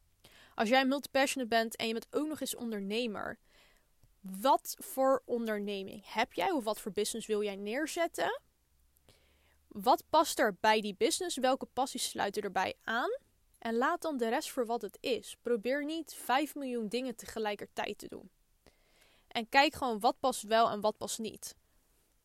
Als 0.55 0.69
jij 0.69 0.87
multipassionate 0.87 1.57
bent 1.57 1.76
en 1.76 1.87
je 1.87 1.93
bent 1.93 2.07
ook 2.11 2.29
nog 2.29 2.41
eens 2.41 2.55
ondernemer, 2.55 3.38
wat 4.23 4.76
voor 4.79 5.23
onderneming 5.25 6.02
heb 6.12 6.33
jij 6.33 6.50
of 6.50 6.64
wat 6.64 6.81
voor 6.81 6.93
business 6.93 7.26
wil 7.26 7.43
jij 7.43 7.57
neerzetten? 7.57 8.41
Wat 9.69 10.05
past 10.11 10.38
er 10.38 10.57
bij 10.61 10.81
die 10.81 10.95
business? 10.99 11.37
Welke 11.37 11.67
passies 11.73 12.09
sluiten 12.09 12.43
erbij 12.43 12.75
aan? 12.85 13.11
En 13.59 13.76
laat 13.76 14.02
dan 14.02 14.17
de 14.17 14.29
rest 14.29 14.50
voor 14.50 14.67
wat 14.67 14.83
het 14.83 14.99
is. 15.00 15.37
Probeer 15.43 15.85
niet 15.85 16.14
5 16.14 16.55
miljoen 16.55 16.88
dingen 16.88 17.17
tegelijkertijd 17.17 17.99
te 17.99 18.09
doen. 18.09 18.31
En 19.29 19.49
kijk 19.49 19.75
gewoon 19.75 20.00
wat 20.00 20.21
past 20.21 20.43
wel 20.43 20.71
en 20.71 20.81
wat 20.81 20.97
past 20.97 21.19
niet. 21.19 21.55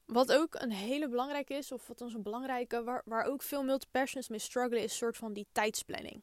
Wat 0.06 0.32
ook 0.32 0.56
een 0.56 0.72
hele 0.72 1.10
belangrijke 1.10 1.54
is, 1.54 1.72
of 1.72 1.88
wat 1.88 2.02
ons 2.02 2.14
een 2.14 2.24
belangrijke, 2.24 2.84
waar, 2.84 3.02
waar 3.06 3.26
ook 3.26 3.42
veel 3.42 3.64
multipassions 3.64 4.28
mee 4.28 4.40
struggelen, 4.40 4.84
is 4.84 4.92
een 4.92 4.98
soort 4.98 5.18
van 5.18 5.34
die 5.34 5.48
tijdsplanning. 5.52 6.22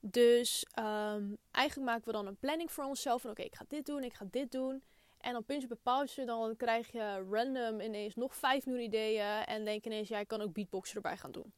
Dus 0.00 0.66
um, 0.78 1.38
eigenlijk 1.50 1.90
maken 1.90 2.06
we 2.06 2.12
dan 2.12 2.26
een 2.26 2.36
planning 2.36 2.72
voor 2.72 2.84
onszelf. 2.84 3.20
Van 3.20 3.30
oké, 3.30 3.42
ik 3.42 3.54
ga 3.54 3.64
dit 3.68 3.86
doen, 3.86 4.02
ik 4.04 4.14
ga 4.14 4.26
dit 4.30 4.52
doen. 4.52 4.82
En 5.26 5.36
op 5.36 5.46
puntje 5.46 5.76
pauze, 5.82 6.24
dan 6.24 6.56
krijg 6.56 6.92
je 6.92 7.26
random 7.30 7.80
ineens 7.80 8.14
nog 8.14 8.36
vijf 8.36 8.66
nieuwe 8.66 8.82
ideeën. 8.82 9.44
En 9.44 9.64
denk 9.64 9.84
ineens, 9.84 10.08
jij 10.08 10.26
kan 10.26 10.40
ook 10.40 10.52
beatboxen 10.52 10.96
erbij 10.96 11.16
gaan 11.16 11.32
doen. 11.32 11.52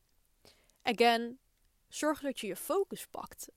Again, 0.83 1.39
zorg 1.89 2.21
dat 2.21 2.41
je 2.41 2.47
je 2.47 2.57
focus 2.57 3.07
pakt. 3.07 3.49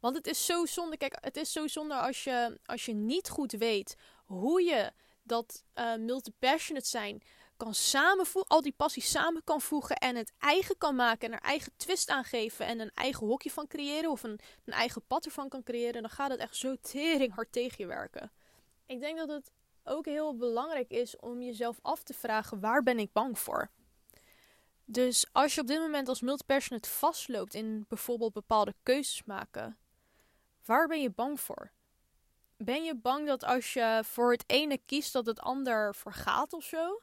Want 0.00 0.16
het 0.16 0.26
is 0.26 0.46
zo 0.46 0.66
zonde. 0.66 0.96
Kijk, 0.96 1.16
het 1.20 1.36
is 1.36 1.52
zo 1.52 1.66
zonde 1.66 1.94
als 1.94 2.24
je, 2.24 2.58
als 2.64 2.84
je 2.84 2.92
niet 2.92 3.28
goed 3.28 3.52
weet 3.52 3.96
hoe 4.24 4.62
je 4.62 4.92
dat 5.22 5.64
uh, 5.74 5.96
multi-passionate 5.96 6.88
zijn 6.88 7.22
kan 7.56 7.74
samenvoegen, 7.74 8.50
al 8.50 8.62
die 8.62 8.74
passies 8.76 9.10
samen 9.10 9.44
kan 9.44 9.60
voegen 9.60 9.96
en 9.96 10.16
het 10.16 10.32
eigen 10.38 10.78
kan 10.78 10.94
maken 10.94 11.28
en 11.28 11.34
er 11.34 11.44
eigen 11.44 11.72
twist 11.76 12.08
aan 12.08 12.24
geven 12.24 12.66
en 12.66 12.80
een 12.80 12.90
eigen 12.94 13.26
hokje 13.26 13.50
van 13.50 13.66
creëren 13.66 14.10
of 14.10 14.22
een, 14.22 14.40
een 14.64 14.72
eigen 14.72 15.06
pad 15.06 15.24
ervan 15.24 15.48
kan 15.48 15.62
creëren, 15.62 16.02
dan 16.02 16.10
gaat 16.10 16.30
het 16.30 16.40
echt 16.40 16.56
zo 16.56 16.76
tering 16.80 17.34
hard 17.34 17.52
tegen 17.52 17.76
je 17.78 17.86
werken. 17.86 18.32
Ik 18.92 19.00
denk 19.00 19.18
dat 19.18 19.28
het 19.28 19.52
ook 19.84 20.04
heel 20.04 20.36
belangrijk 20.36 20.90
is 20.90 21.16
om 21.16 21.42
jezelf 21.42 21.78
af 21.82 22.02
te 22.02 22.14
vragen: 22.14 22.60
waar 22.60 22.82
ben 22.82 22.98
ik 22.98 23.12
bang 23.12 23.38
voor? 23.38 23.70
Dus 24.84 25.26
als 25.32 25.54
je 25.54 25.60
op 25.60 25.66
dit 25.66 25.78
moment 25.78 26.08
als 26.08 26.20
multipassionate 26.20 26.88
vastloopt 26.88 27.54
in 27.54 27.84
bijvoorbeeld 27.88 28.32
bepaalde 28.32 28.74
keuzes 28.82 29.24
maken, 29.24 29.78
waar 30.64 30.86
ben 30.88 31.00
je 31.00 31.10
bang 31.10 31.40
voor? 31.40 31.70
Ben 32.56 32.84
je 32.84 32.96
bang 32.96 33.26
dat 33.26 33.44
als 33.44 33.72
je 33.72 34.00
voor 34.04 34.32
het 34.32 34.44
ene 34.46 34.78
kiest 34.86 35.12
dat 35.12 35.26
het 35.26 35.40
ander 35.40 35.94
vergaat 35.94 36.52
of 36.52 36.64
zo? 36.64 37.00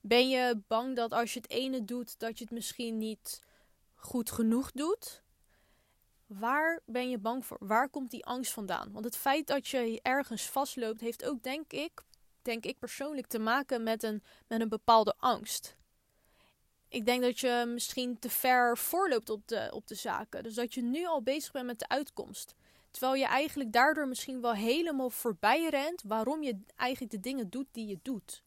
Ben 0.00 0.28
je 0.28 0.62
bang 0.66 0.96
dat 0.96 1.12
als 1.12 1.32
je 1.32 1.40
het 1.40 1.50
ene 1.50 1.84
doet 1.84 2.18
dat 2.18 2.38
je 2.38 2.44
het 2.44 2.52
misschien 2.52 2.98
niet 2.98 3.42
goed 3.94 4.30
genoeg 4.30 4.72
doet? 4.72 5.22
Waar 6.26 6.80
ben 6.84 7.10
je 7.10 7.18
bang 7.18 7.46
voor? 7.46 7.58
Waar 7.60 7.88
komt 7.88 8.10
die 8.10 8.24
angst 8.24 8.52
vandaan? 8.52 8.92
Want 8.92 9.04
het 9.04 9.16
feit 9.16 9.46
dat 9.46 9.68
je 9.68 10.00
ergens 10.02 10.50
vastloopt, 10.50 11.00
heeft 11.00 11.24
ook, 11.24 11.42
denk 11.42 11.72
ik, 11.72 12.02
denk 12.42 12.64
ik 12.64 12.78
persoonlijk, 12.78 13.26
te 13.26 13.38
maken 13.38 13.82
met 13.82 14.02
een, 14.02 14.22
met 14.46 14.60
een 14.60 14.68
bepaalde 14.68 15.14
angst. 15.18 15.76
Ik 16.88 17.06
denk 17.06 17.22
dat 17.22 17.38
je 17.38 17.64
misschien 17.66 18.18
te 18.18 18.30
ver 18.30 18.78
voorloopt 18.78 19.30
op 19.30 19.48
de, 19.48 19.70
op 19.72 19.86
de 19.86 19.94
zaken. 19.94 20.42
Dus 20.42 20.54
dat 20.54 20.74
je 20.74 20.82
nu 20.82 21.06
al 21.06 21.22
bezig 21.22 21.52
bent 21.52 21.66
met 21.66 21.78
de 21.78 21.88
uitkomst. 21.88 22.54
Terwijl 22.90 23.14
je 23.14 23.26
eigenlijk 23.26 23.72
daardoor 23.72 24.08
misschien 24.08 24.40
wel 24.40 24.54
helemaal 24.54 25.10
voorbij 25.10 25.68
rent 25.68 26.02
waarom 26.02 26.42
je 26.42 26.58
eigenlijk 26.76 27.12
de 27.12 27.20
dingen 27.20 27.50
doet 27.50 27.66
die 27.72 27.86
je 27.86 27.98
doet. 28.02 28.42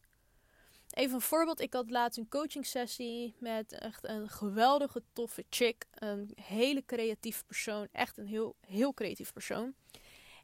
Even 0.90 1.14
een 1.14 1.20
voorbeeld. 1.20 1.60
Ik 1.60 1.72
had 1.72 1.90
laatst 1.90 2.18
een 2.18 2.28
coaching 2.28 2.66
sessie 2.66 3.34
met 3.38 3.72
echt 3.72 4.08
een 4.08 4.28
geweldige, 4.28 5.02
toffe 5.12 5.44
chick. 5.50 5.86
Een 5.94 6.30
hele 6.42 6.84
creatief 6.84 7.46
persoon. 7.46 7.88
Echt 7.92 8.18
een 8.18 8.26
heel, 8.26 8.56
heel 8.66 8.94
creatief 8.94 9.32
persoon. 9.32 9.74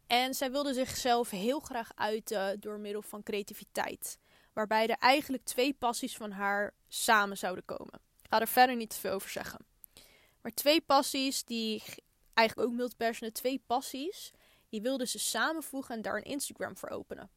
En 0.06 0.34
zij 0.34 0.50
wilde 0.50 0.74
zichzelf 0.74 1.30
heel 1.30 1.60
graag 1.60 1.90
uiten 1.94 2.60
door 2.60 2.78
middel 2.78 3.02
van 3.02 3.22
creativiteit. 3.22 4.18
Waarbij 4.52 4.86
er 4.86 4.96
eigenlijk 4.98 5.44
twee 5.44 5.74
passies 5.74 6.16
van 6.16 6.30
haar 6.30 6.74
samen 6.88 7.36
zouden 7.36 7.64
komen. 7.64 7.94
Ik 8.22 8.26
ga 8.30 8.40
er 8.40 8.48
verder 8.48 8.76
niet 8.76 8.90
te 8.90 8.98
veel 8.98 9.12
over 9.12 9.30
zeggen. 9.30 9.66
Maar 10.40 10.52
twee 10.52 10.80
passies 10.80 11.44
die 11.44 11.82
eigenlijk 12.34 12.68
ook 12.68 12.74
multipassionate, 12.74 13.40
twee 13.40 13.62
passies, 13.66 14.32
die 14.68 14.82
wilde 14.82 15.06
ze 15.06 15.18
samenvoegen 15.18 15.94
en 15.94 16.02
daar 16.02 16.16
een 16.16 16.22
Instagram 16.22 16.76
voor 16.76 16.88
openen. 16.88 17.30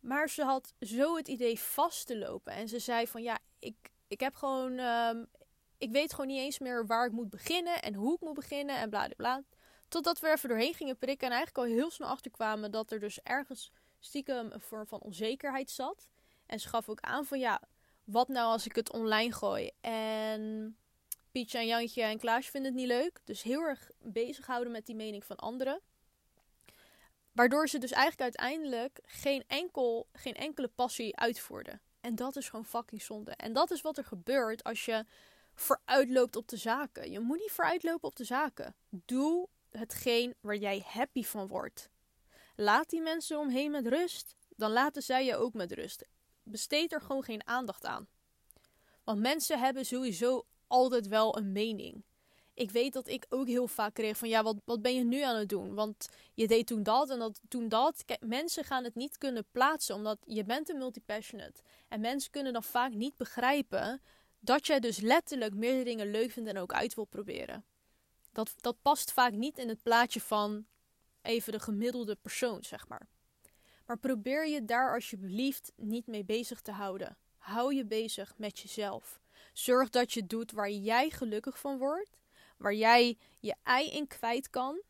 Maar 0.00 0.28
ze 0.28 0.42
had 0.42 0.74
zo 0.80 1.16
het 1.16 1.28
idee 1.28 1.58
vast 1.58 2.06
te 2.06 2.18
lopen. 2.18 2.52
En 2.52 2.68
ze 2.68 2.78
zei 2.78 3.06
van 3.06 3.22
ja, 3.22 3.38
ik, 3.58 3.76
ik 4.08 4.20
heb 4.20 4.34
gewoon. 4.34 4.78
Um, 4.78 5.28
ik 5.78 5.90
weet 5.90 6.10
gewoon 6.10 6.26
niet 6.26 6.38
eens 6.38 6.58
meer 6.58 6.86
waar 6.86 7.06
ik 7.06 7.12
moet 7.12 7.30
beginnen 7.30 7.82
en 7.82 7.94
hoe 7.94 8.14
ik 8.14 8.20
moet 8.20 8.34
beginnen 8.34 8.76
en 8.76 8.90
bla 8.90 9.08
bla. 9.16 9.42
Totdat 9.88 10.20
we 10.20 10.26
er 10.26 10.32
even 10.32 10.48
doorheen 10.48 10.74
gingen 10.74 10.98
prikken 10.98 11.26
en 11.26 11.34
eigenlijk 11.34 11.66
al 11.66 11.74
heel 11.74 11.90
snel 11.90 12.08
achterkwamen 12.08 12.70
dat 12.70 12.90
er 12.90 13.00
dus 13.00 13.22
ergens 13.22 13.72
stiekem 13.98 14.50
een 14.52 14.60
vorm 14.60 14.86
van 14.86 15.00
onzekerheid 15.00 15.70
zat. 15.70 16.08
En 16.46 16.60
ze 16.60 16.68
gaf 16.68 16.88
ook 16.88 17.00
aan 17.00 17.24
van 17.24 17.38
ja, 17.38 17.62
wat 18.04 18.28
nou 18.28 18.52
als 18.52 18.66
ik 18.66 18.74
het 18.74 18.92
online 18.92 19.32
gooi? 19.32 19.70
En 19.80 20.76
Pietje 21.30 21.58
en 21.58 21.66
Jantje 21.66 22.02
en 22.02 22.18
Klaasje 22.18 22.50
vinden 22.50 22.70
het 22.70 22.80
niet 22.80 22.88
leuk. 22.88 23.20
Dus 23.24 23.42
heel 23.42 23.60
erg 23.60 23.90
bezighouden 23.98 24.72
met 24.72 24.86
die 24.86 24.96
mening 24.96 25.24
van 25.24 25.36
anderen. 25.36 25.80
Waardoor 27.32 27.68
ze 27.68 27.78
dus 27.78 27.90
eigenlijk 27.90 28.22
uiteindelijk 28.22 29.00
geen, 29.02 29.44
enkel, 29.46 30.08
geen 30.12 30.34
enkele 30.34 30.68
passie 30.68 31.16
uitvoerden. 31.16 31.80
En 32.00 32.14
dat 32.14 32.36
is 32.36 32.48
gewoon 32.48 32.64
fucking 32.64 33.02
zonde. 33.02 33.30
En 33.30 33.52
dat 33.52 33.70
is 33.70 33.80
wat 33.80 33.98
er 33.98 34.04
gebeurt 34.04 34.64
als 34.64 34.84
je 34.84 35.04
vooruitloopt 35.54 36.36
op 36.36 36.48
de 36.48 36.56
zaken. 36.56 37.10
Je 37.10 37.20
moet 37.20 37.38
niet 37.38 37.50
vooruitlopen 37.50 38.08
op 38.08 38.16
de 38.16 38.24
zaken. 38.24 38.74
Doe 38.88 39.48
hetgeen 39.70 40.34
waar 40.40 40.56
jij 40.56 40.84
happy 40.86 41.22
van 41.22 41.46
wordt. 41.46 41.90
Laat 42.56 42.90
die 42.90 43.00
mensen 43.00 43.38
omheen 43.38 43.70
met 43.70 43.86
rust. 43.86 44.36
Dan 44.56 44.70
laten 44.70 45.02
zij 45.02 45.24
je 45.24 45.36
ook 45.36 45.54
met 45.54 45.72
rust. 45.72 46.04
Besteed 46.42 46.92
er 46.92 47.00
gewoon 47.00 47.24
geen 47.24 47.46
aandacht 47.46 47.84
aan. 47.84 48.08
Want 49.04 49.20
mensen 49.20 49.58
hebben 49.58 49.86
sowieso 49.86 50.46
altijd 50.66 51.06
wel 51.06 51.36
een 51.36 51.52
mening 51.52 52.04
ik 52.60 52.70
weet 52.70 52.92
dat 52.92 53.08
ik 53.08 53.26
ook 53.28 53.46
heel 53.46 53.66
vaak 53.66 53.94
kreeg 53.94 54.16
van 54.16 54.28
ja, 54.28 54.42
wat, 54.42 54.56
wat 54.64 54.82
ben 54.82 54.94
je 54.94 55.04
nu 55.04 55.22
aan 55.22 55.36
het 55.36 55.48
doen? 55.48 55.74
Want 55.74 56.08
je 56.34 56.46
deed 56.46 56.66
toen 56.66 56.82
dat 56.82 57.10
en 57.10 57.18
dat, 57.18 57.40
toen 57.48 57.68
dat. 57.68 58.04
Mensen 58.20 58.64
gaan 58.64 58.84
het 58.84 58.94
niet 58.94 59.18
kunnen 59.18 59.44
plaatsen 59.50 59.94
omdat 59.94 60.18
je 60.26 60.44
bent 60.44 60.68
een 60.68 60.78
multipassionate. 60.78 61.60
En 61.88 62.00
mensen 62.00 62.30
kunnen 62.30 62.52
dan 62.52 62.62
vaak 62.62 62.92
niet 62.92 63.16
begrijpen 63.16 64.02
dat 64.38 64.66
jij 64.66 64.80
dus 64.80 64.98
letterlijk 64.98 65.54
meerdere 65.54 65.84
dingen 65.84 66.10
leuk 66.10 66.30
vindt 66.30 66.48
en 66.48 66.58
ook 66.58 66.72
uit 66.72 66.94
wil 66.94 67.04
proberen. 67.04 67.64
Dat, 68.32 68.54
dat 68.56 68.76
past 68.82 69.12
vaak 69.12 69.32
niet 69.32 69.58
in 69.58 69.68
het 69.68 69.82
plaatje 69.82 70.20
van 70.20 70.66
even 71.22 71.52
de 71.52 71.60
gemiddelde 71.60 72.16
persoon, 72.16 72.64
zeg 72.64 72.88
maar. 72.88 73.08
Maar 73.86 73.98
probeer 73.98 74.48
je 74.48 74.64
daar 74.64 74.94
alsjeblieft 74.94 75.72
niet 75.76 76.06
mee 76.06 76.24
bezig 76.24 76.60
te 76.60 76.72
houden. 76.72 77.16
Hou 77.38 77.74
je 77.74 77.84
bezig 77.84 78.34
met 78.36 78.58
jezelf. 78.58 79.20
Zorg 79.52 79.90
dat 79.90 80.12
je 80.12 80.26
doet 80.26 80.52
waar 80.52 80.70
jij 80.70 81.10
gelukkig 81.10 81.58
van 81.58 81.78
wordt, 81.78 82.18
waar 82.60 82.74
jij 82.74 83.18
je 83.38 83.54
ei 83.62 83.90
in 83.90 84.06
kwijt 84.06 84.50
kan. 84.50 84.82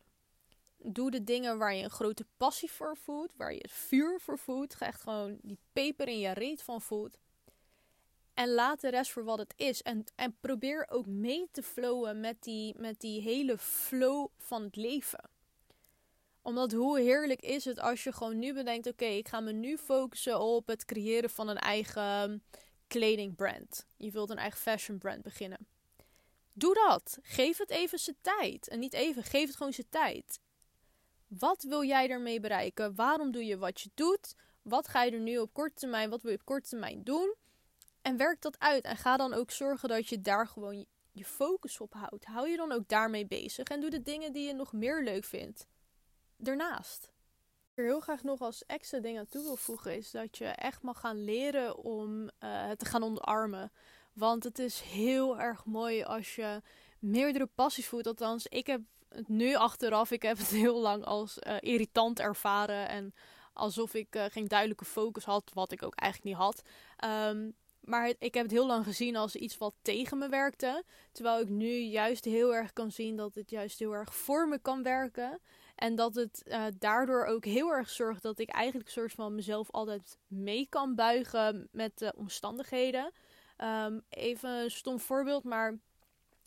Doe 0.77 1.11
de 1.11 1.23
dingen 1.23 1.57
waar 1.57 1.75
je 1.75 1.83
een 1.83 1.89
grote 1.89 2.25
passie 2.37 2.71
voor 2.71 2.97
voelt, 2.97 3.33
waar 3.35 3.53
je 3.53 3.67
vuur 3.69 4.19
voor 4.19 4.37
voelt. 4.37 4.75
Ga 4.75 4.85
echt 4.85 5.01
gewoon 5.01 5.37
die 5.41 5.57
peper 5.73 6.07
in 6.07 6.19
je 6.19 6.31
reet 6.31 6.63
van 6.63 6.81
voelt. 6.81 7.17
En 8.33 8.49
laat 8.49 8.81
de 8.81 8.89
rest 8.89 9.11
voor 9.11 9.23
wat 9.23 9.37
het 9.37 9.53
is. 9.55 9.81
En, 9.81 10.03
en 10.15 10.37
probeer 10.39 10.85
ook 10.89 11.05
mee 11.05 11.47
te 11.51 11.63
flowen 11.63 12.19
met 12.19 12.43
die, 12.43 12.75
met 12.77 12.99
die 12.99 13.21
hele 13.21 13.57
flow 13.57 14.27
van 14.37 14.63
het 14.63 14.75
leven 14.75 15.29
omdat 16.41 16.71
hoe 16.71 16.99
heerlijk 16.99 17.41
is 17.41 17.65
het 17.65 17.79
als 17.79 18.03
je 18.03 18.11
gewoon 18.11 18.39
nu 18.39 18.53
bedenkt: 18.53 18.87
oké, 18.87 19.05
ik 19.05 19.27
ga 19.27 19.39
me 19.39 19.51
nu 19.51 19.77
focussen 19.77 20.39
op 20.39 20.67
het 20.67 20.85
creëren 20.85 21.29
van 21.29 21.47
een 21.47 21.57
eigen 21.57 22.43
kledingbrand. 22.87 23.85
Je 23.97 24.11
wilt 24.11 24.29
een 24.29 24.37
eigen 24.37 24.59
fashion 24.59 24.97
brand 24.97 25.21
beginnen. 25.21 25.67
Doe 26.53 26.73
dat. 26.73 27.17
Geef 27.21 27.57
het 27.57 27.69
even 27.69 27.99
zijn 27.99 28.17
tijd. 28.21 28.67
En 28.67 28.79
niet 28.79 28.93
even, 28.93 29.23
geef 29.23 29.47
het 29.47 29.55
gewoon 29.55 29.73
zijn 29.73 29.89
tijd. 29.89 30.39
Wat 31.27 31.63
wil 31.63 31.83
jij 31.83 32.09
ermee 32.09 32.39
bereiken? 32.39 32.95
Waarom 32.95 33.31
doe 33.31 33.45
je 33.45 33.57
wat 33.57 33.81
je 33.81 33.89
doet? 33.93 34.35
Wat 34.61 34.87
ga 34.87 35.03
je 35.03 35.11
er 35.11 35.19
nu 35.19 35.37
op 35.37 35.53
korte 35.53 35.75
termijn? 35.75 36.09
Wat 36.09 36.21
wil 36.21 36.31
je 36.31 36.37
op 36.37 36.45
korte 36.45 36.69
termijn 36.69 37.03
doen? 37.03 37.35
En 38.01 38.17
werk 38.17 38.41
dat 38.41 38.59
uit. 38.59 38.83
En 38.83 38.97
ga 38.97 39.17
dan 39.17 39.33
ook 39.33 39.51
zorgen 39.51 39.89
dat 39.89 40.09
je 40.09 40.21
daar 40.21 40.47
gewoon 40.47 40.85
je 41.11 41.25
focus 41.25 41.79
op 41.79 41.93
houdt. 41.93 42.25
Hou 42.25 42.49
je 42.49 42.57
dan 42.57 42.71
ook 42.71 42.87
daarmee 42.87 43.25
bezig. 43.25 43.67
En 43.67 43.81
doe 43.81 43.89
de 43.89 44.01
dingen 44.01 44.33
die 44.33 44.47
je 44.47 44.53
nog 44.53 44.73
meer 44.73 45.03
leuk 45.03 45.23
vindt 45.23 45.67
ernaast. 46.43 47.01
Wat 47.01 47.71
ik 47.71 47.77
er 47.77 47.83
heel 47.83 47.99
graag 47.99 48.23
nog 48.23 48.39
als 48.39 48.65
extra 48.65 48.99
ding 48.99 49.19
aan 49.19 49.27
toe 49.27 49.43
wil 49.43 49.55
voegen 49.55 49.97
is 49.97 50.11
dat 50.11 50.37
je 50.37 50.45
echt 50.45 50.81
mag 50.81 50.99
gaan 50.99 51.23
leren 51.23 51.77
om 51.77 52.29
het 52.39 52.79
te 52.79 52.85
gaan 52.85 53.03
omarmen. 53.03 53.71
Want 54.13 54.43
het 54.43 54.59
is 54.59 54.81
heel 54.81 55.39
erg 55.39 55.65
mooi 55.65 56.03
als 56.03 56.35
je 56.35 56.61
meerdere 56.99 57.45
passies 57.45 57.87
voelt. 57.87 58.07
Althans, 58.07 58.47
ik 58.47 58.67
heb 58.67 58.81
het 59.09 59.27
nu 59.27 59.55
achteraf, 59.55 60.11
ik 60.11 60.21
heb 60.21 60.37
het 60.37 60.49
heel 60.63 60.79
lang 60.79 61.05
als 61.05 61.37
uh, 61.47 61.55
irritant 61.59 62.19
ervaren. 62.19 62.89
En 62.89 63.13
alsof 63.53 63.93
ik 63.93 64.15
uh, 64.15 64.25
geen 64.29 64.47
duidelijke 64.47 64.85
focus 64.85 65.23
had, 65.23 65.51
wat 65.53 65.71
ik 65.71 65.83
ook 65.83 65.95
eigenlijk 65.95 66.31
niet 66.31 66.43
had. 66.43 66.61
Um, 67.29 67.55
maar 67.81 68.13
ik 68.19 68.33
heb 68.33 68.43
het 68.43 68.51
heel 68.51 68.67
lang 68.67 68.85
gezien 68.85 69.15
als 69.15 69.35
iets 69.35 69.57
wat 69.57 69.73
tegen 69.81 70.17
me 70.17 70.29
werkte. 70.29 70.83
Terwijl 71.11 71.41
ik 71.41 71.49
nu 71.49 71.71
juist 71.71 72.25
heel 72.25 72.55
erg 72.55 72.73
kan 72.73 72.91
zien 72.91 73.15
dat 73.15 73.35
het 73.35 73.49
juist 73.49 73.79
heel 73.79 73.93
erg 73.93 74.15
voor 74.15 74.47
me 74.47 74.59
kan 74.59 74.83
werken. 74.83 75.39
En 75.75 75.95
dat 75.95 76.15
het 76.15 76.43
uh, 76.45 76.65
daardoor 76.79 77.25
ook 77.25 77.45
heel 77.45 77.69
erg 77.69 77.89
zorgt 77.89 78.21
dat 78.21 78.39
ik 78.39 78.49
eigenlijk 78.49 78.89
soort 78.89 79.11
van 79.11 79.35
mezelf 79.35 79.71
altijd 79.71 80.17
mee 80.27 80.67
kan 80.69 80.95
buigen 80.95 81.67
met 81.71 81.97
de 81.97 82.13
omstandigheden. 82.17 83.11
Um, 83.63 84.03
even 84.09 84.49
een 84.49 84.71
stom 84.71 84.99
voorbeeld, 84.99 85.43
maar. 85.43 85.79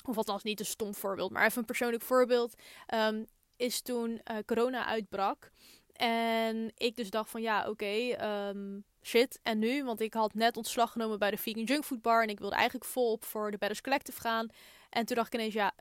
Of 0.06 0.16
althans 0.16 0.42
niet 0.42 0.60
een 0.60 0.66
stom 0.66 0.94
voorbeeld, 0.94 1.30
maar 1.30 1.44
even 1.44 1.58
een 1.58 1.64
persoonlijk 1.64 2.02
voorbeeld. 2.02 2.54
Um, 2.94 3.26
is 3.56 3.82
toen 3.82 4.10
uh, 4.30 4.36
corona 4.46 4.86
uitbrak. 4.86 5.50
En 5.92 6.72
ik 6.76 6.96
dus 6.96 7.10
dacht 7.10 7.30
van 7.30 7.42
ja, 7.42 7.68
oké, 7.68 8.24
um, 8.48 8.84
shit. 9.02 9.38
En 9.42 9.58
nu? 9.58 9.84
Want 9.84 10.00
ik 10.00 10.14
had 10.14 10.34
net 10.34 10.56
ontslag 10.56 10.92
genomen 10.92 11.18
bij 11.18 11.30
de 11.30 11.36
Vegan 11.36 11.62
Junk 11.62 11.84
Food 11.84 12.02
Bar. 12.02 12.22
En 12.22 12.28
ik 12.28 12.38
wilde 12.38 12.54
eigenlijk 12.54 12.84
volop 12.84 13.24
voor 13.24 13.50
de 13.50 13.58
Bedders 13.58 13.80
Collective 13.80 14.20
gaan. 14.20 14.48
En 14.90 15.06
toen 15.06 15.16
dacht 15.16 15.34
ik 15.34 15.40
ineens, 15.40 15.54
ja, 15.54 15.72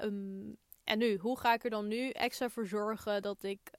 en 0.83 0.97
nu? 0.97 1.17
Hoe 1.17 1.39
ga 1.39 1.53
ik 1.53 1.63
er 1.63 1.69
dan 1.69 1.87
nu 1.87 2.09
extra 2.09 2.49
voor 2.49 2.65
zorgen 2.67 3.21
dat 3.21 3.43
ik 3.43 3.71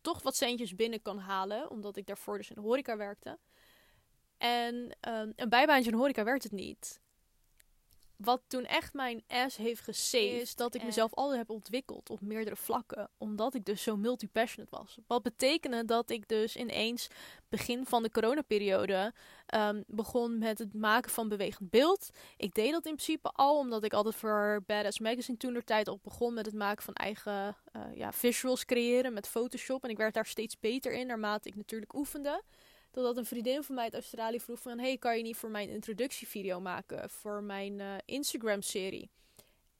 toch 0.00 0.22
wat 0.22 0.36
centjes 0.36 0.74
binnen 0.74 1.02
kan 1.02 1.18
halen? 1.18 1.70
Omdat 1.70 1.96
ik 1.96 2.06
daarvoor 2.06 2.36
dus 2.36 2.48
in 2.48 2.54
de 2.54 2.60
horeca 2.60 2.96
werkte. 2.96 3.38
En 4.38 4.96
een 5.00 5.48
bijbaantje 5.48 5.90
in 5.90 5.96
horeca 5.96 6.24
werkt 6.24 6.42
het 6.42 6.52
niet 6.52 7.00
wat 8.16 8.42
toen 8.46 8.64
echt 8.64 8.94
mijn 8.94 9.22
ass 9.28 9.56
heeft 9.56 9.80
gesaved, 9.80 10.40
is 10.40 10.54
dat 10.54 10.74
ik 10.74 10.84
mezelf 10.84 11.14
altijd 11.14 11.38
heb 11.38 11.50
ontwikkeld 11.50 12.10
op 12.10 12.20
meerdere 12.20 12.56
vlakken. 12.56 13.10
Omdat 13.18 13.54
ik 13.54 13.64
dus 13.64 13.82
zo 13.82 13.96
multi-passionate 13.96 14.76
was. 14.76 14.98
Wat 15.06 15.22
betekende 15.22 15.84
dat 15.84 16.10
ik 16.10 16.28
dus 16.28 16.56
ineens 16.56 17.08
begin 17.48 17.86
van 17.86 18.02
de 18.02 18.10
coronaperiode 18.10 19.12
um, 19.54 19.84
begon 19.86 20.38
met 20.38 20.58
het 20.58 20.74
maken 20.74 21.10
van 21.10 21.28
bewegend 21.28 21.70
beeld. 21.70 22.10
Ik 22.36 22.54
deed 22.54 22.72
dat 22.72 22.86
in 22.86 22.94
principe 22.94 23.30
al, 23.32 23.58
omdat 23.58 23.84
ik 23.84 23.92
altijd 23.92 24.14
voor 24.14 24.62
Badass 24.66 24.98
Magazine 24.98 25.38
toen 25.38 25.54
de 25.54 25.64
tijd 25.64 25.88
al 25.88 26.00
begon 26.02 26.34
met 26.34 26.46
het 26.46 26.54
maken 26.54 26.84
van 26.84 26.94
eigen 26.94 27.56
uh, 27.76 27.82
ja, 27.94 28.12
visuals 28.12 28.64
creëren 28.64 29.12
met 29.12 29.28
Photoshop. 29.28 29.84
En 29.84 29.90
ik 29.90 29.96
werd 29.96 30.14
daar 30.14 30.26
steeds 30.26 30.58
beter 30.58 30.92
in, 30.92 31.06
naarmate 31.06 31.48
ik 31.48 31.56
natuurlijk 31.56 31.94
oefende. 31.94 32.42
Totdat 32.96 33.16
een 33.16 33.26
vriendin 33.26 33.62
van 33.62 33.74
mij 33.74 33.84
uit 33.84 33.94
Australië 33.94 34.40
vroeg 34.40 34.60
van... 34.60 34.78
Hey, 34.78 34.98
kan 34.98 35.16
je 35.16 35.22
niet 35.22 35.36
voor 35.36 35.50
mijn 35.50 35.68
introductievideo 35.68 36.60
maken? 36.60 37.10
Voor 37.10 37.42
mijn 37.42 37.78
uh, 37.78 37.94
Instagram-serie. 38.04 39.10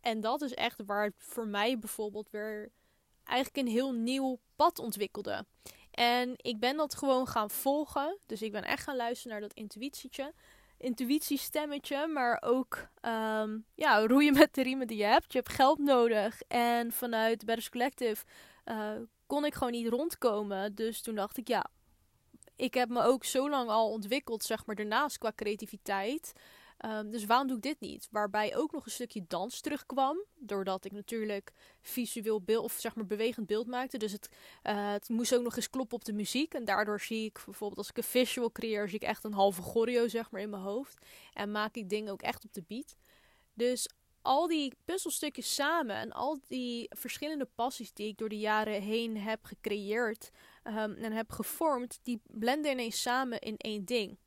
En 0.00 0.20
dat 0.20 0.42
is 0.42 0.54
echt 0.54 0.82
waar 0.86 1.12
voor 1.16 1.46
mij 1.46 1.78
bijvoorbeeld 1.78 2.30
weer... 2.30 2.70
Eigenlijk 3.24 3.66
een 3.66 3.72
heel 3.72 3.92
nieuw 3.92 4.38
pad 4.56 4.78
ontwikkelde. 4.78 5.46
En 5.90 6.34
ik 6.36 6.58
ben 6.58 6.76
dat 6.76 6.94
gewoon 6.94 7.26
gaan 7.26 7.50
volgen. 7.50 8.18
Dus 8.26 8.42
ik 8.42 8.52
ben 8.52 8.64
echt 8.64 8.82
gaan 8.82 8.96
luisteren 8.96 9.32
naar 9.32 9.48
dat 9.48 9.56
intuïtietje. 9.56 10.32
Intuïtiestemmetje. 10.78 12.06
Maar 12.06 12.42
ook 12.42 12.88
um, 13.02 13.64
ja, 13.74 14.06
roeien 14.06 14.32
met 14.32 14.54
de 14.54 14.62
riemen 14.62 14.86
die 14.86 14.98
je 14.98 15.04
hebt. 15.04 15.32
Je 15.32 15.38
hebt 15.38 15.52
geld 15.52 15.78
nodig. 15.78 16.42
En 16.48 16.92
vanuit 16.92 17.44
Betters 17.44 17.68
Collective 17.68 18.24
uh, 18.64 18.90
kon 19.26 19.44
ik 19.44 19.54
gewoon 19.54 19.72
niet 19.72 19.88
rondkomen. 19.88 20.74
Dus 20.74 21.00
toen 21.00 21.14
dacht 21.14 21.36
ik, 21.36 21.48
ja, 21.48 21.66
ik 22.56 22.74
heb 22.74 22.88
me 22.88 23.02
ook 23.02 23.24
zo 23.24 23.50
lang 23.50 23.70
al 23.70 23.90
ontwikkeld, 23.90 24.44
zeg 24.44 24.66
maar, 24.66 24.76
daarnaast 24.76 25.18
qua 25.18 25.32
creativiteit. 25.34 26.32
Um, 26.84 27.10
dus 27.10 27.24
waarom 27.24 27.46
doe 27.46 27.56
ik 27.56 27.62
dit 27.62 27.80
niet? 27.80 28.08
Waarbij 28.10 28.56
ook 28.56 28.72
nog 28.72 28.84
een 28.84 28.90
stukje 28.90 29.24
dans 29.28 29.60
terugkwam. 29.60 30.24
Doordat 30.34 30.84
ik 30.84 30.92
natuurlijk 30.92 31.52
visueel 31.82 32.42
beeld, 32.42 32.64
of 32.64 32.72
zeg 32.72 32.94
maar 32.94 33.06
bewegend 33.06 33.46
beeld 33.46 33.66
maakte. 33.66 33.98
Dus 33.98 34.12
het, 34.12 34.28
uh, 34.62 34.92
het 34.92 35.08
moest 35.08 35.34
ook 35.34 35.42
nog 35.42 35.56
eens 35.56 35.70
kloppen 35.70 35.96
op 35.96 36.04
de 36.04 36.12
muziek. 36.12 36.54
En 36.54 36.64
daardoor 36.64 37.00
zie 37.00 37.24
ik 37.24 37.42
bijvoorbeeld 37.44 37.78
als 37.78 37.88
ik 37.88 37.96
een 37.96 38.02
visual 38.02 38.52
creëer, 38.52 38.88
zie 38.88 38.98
ik 38.98 39.08
echt 39.08 39.24
een 39.24 39.32
halve 39.32 39.62
choreo 39.62 40.08
zeg 40.08 40.30
maar 40.30 40.40
in 40.40 40.50
mijn 40.50 40.62
hoofd. 40.62 41.06
En 41.32 41.50
maak 41.50 41.74
ik 41.74 41.88
dingen 41.88 42.12
ook 42.12 42.22
echt 42.22 42.44
op 42.44 42.52
de 42.52 42.64
beat. 42.66 42.96
Dus 43.54 43.88
al 44.22 44.46
die 44.46 44.72
puzzelstukjes 44.84 45.54
samen 45.54 45.96
en 45.96 46.12
al 46.12 46.38
die 46.48 46.86
verschillende 46.88 47.48
passies 47.54 47.92
die 47.92 48.08
ik 48.08 48.18
door 48.18 48.28
de 48.28 48.38
jaren 48.38 48.82
heen 48.82 49.16
heb 49.16 49.44
gecreëerd 49.44 50.30
um, 50.66 50.94
en 50.94 51.12
heb 51.12 51.30
gevormd, 51.30 51.98
die 52.02 52.20
blenden 52.26 52.70
ineens 52.70 53.02
samen 53.02 53.40
in 53.40 53.56
één 53.56 53.84
ding. 53.84 54.18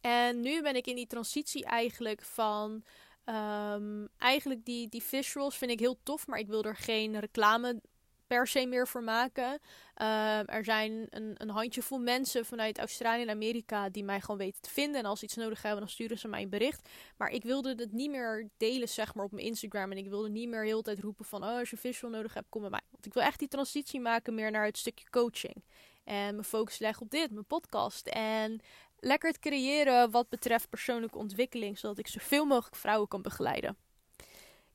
En 0.00 0.40
nu 0.40 0.62
ben 0.62 0.76
ik 0.76 0.86
in 0.86 0.96
die 0.96 1.06
transitie 1.06 1.64
eigenlijk 1.64 2.22
van. 2.22 2.84
Um, 3.24 4.08
eigenlijk 4.18 4.64
die, 4.64 4.88
die 4.88 5.02
visuals 5.02 5.56
vind 5.56 5.70
ik 5.70 5.78
heel 5.78 5.98
tof, 6.02 6.26
maar 6.26 6.38
ik 6.38 6.46
wil 6.46 6.62
er 6.62 6.76
geen 6.76 7.18
reclame 7.18 7.80
per 8.28 8.46
se 8.46 8.66
meer 8.66 8.88
voor 8.88 9.02
maken. 9.02 9.60
Uh, 9.96 10.54
er 10.54 10.64
zijn 10.64 11.06
een, 11.10 11.34
een 11.36 11.48
handjevol 11.48 11.98
mensen 11.98 12.44
vanuit 12.44 12.78
Australië 12.78 13.22
en 13.22 13.30
Amerika 13.30 13.88
die 13.88 14.04
mij 14.04 14.20
gewoon 14.20 14.36
weten 14.36 14.62
te 14.62 14.70
vinden. 14.70 15.00
En 15.00 15.06
als 15.06 15.18
ze 15.18 15.24
iets 15.24 15.36
nodig 15.36 15.62
hebben, 15.62 15.80
dan 15.80 15.88
sturen 15.88 16.18
ze 16.18 16.28
mij 16.28 16.42
een 16.42 16.48
bericht. 16.48 16.88
Maar 17.16 17.30
ik 17.30 17.42
wilde 17.42 17.74
het 17.76 17.92
niet 17.92 18.10
meer 18.10 18.48
delen, 18.56 18.88
zeg 18.88 19.14
maar, 19.14 19.24
op 19.24 19.32
mijn 19.32 19.46
Instagram. 19.46 19.90
En 19.90 19.98
ik 19.98 20.08
wilde 20.08 20.28
niet 20.28 20.48
meer 20.48 20.64
heel 20.64 20.76
de 20.76 20.82
tijd 20.82 21.00
roepen 21.00 21.24
van, 21.24 21.44
oh, 21.44 21.58
als 21.58 21.70
je 21.70 21.76
visual 21.76 22.12
nodig 22.12 22.34
hebt, 22.34 22.46
kom 22.48 22.60
bij 22.60 22.70
mij. 22.70 22.82
Want 22.90 23.06
ik 23.06 23.14
wil 23.14 23.22
echt 23.22 23.38
die 23.38 23.48
transitie 23.48 24.00
maken 24.00 24.34
meer 24.34 24.50
naar 24.50 24.64
het 24.64 24.78
stukje 24.78 25.10
coaching. 25.10 25.64
En 26.04 26.34
mijn 26.34 26.44
focus 26.44 26.78
leggen 26.78 27.02
op 27.02 27.10
dit, 27.10 27.30
mijn 27.30 27.44
podcast. 27.44 28.06
En 28.06 28.60
lekker 28.98 29.28
het 29.28 29.38
creëren 29.38 30.10
wat 30.10 30.28
betreft 30.28 30.68
persoonlijke 30.68 31.18
ontwikkeling, 31.18 31.78
zodat 31.78 31.98
ik 31.98 32.06
zoveel 32.06 32.44
mogelijk 32.44 32.76
vrouwen 32.76 33.08
kan 33.08 33.22
begeleiden. 33.22 33.87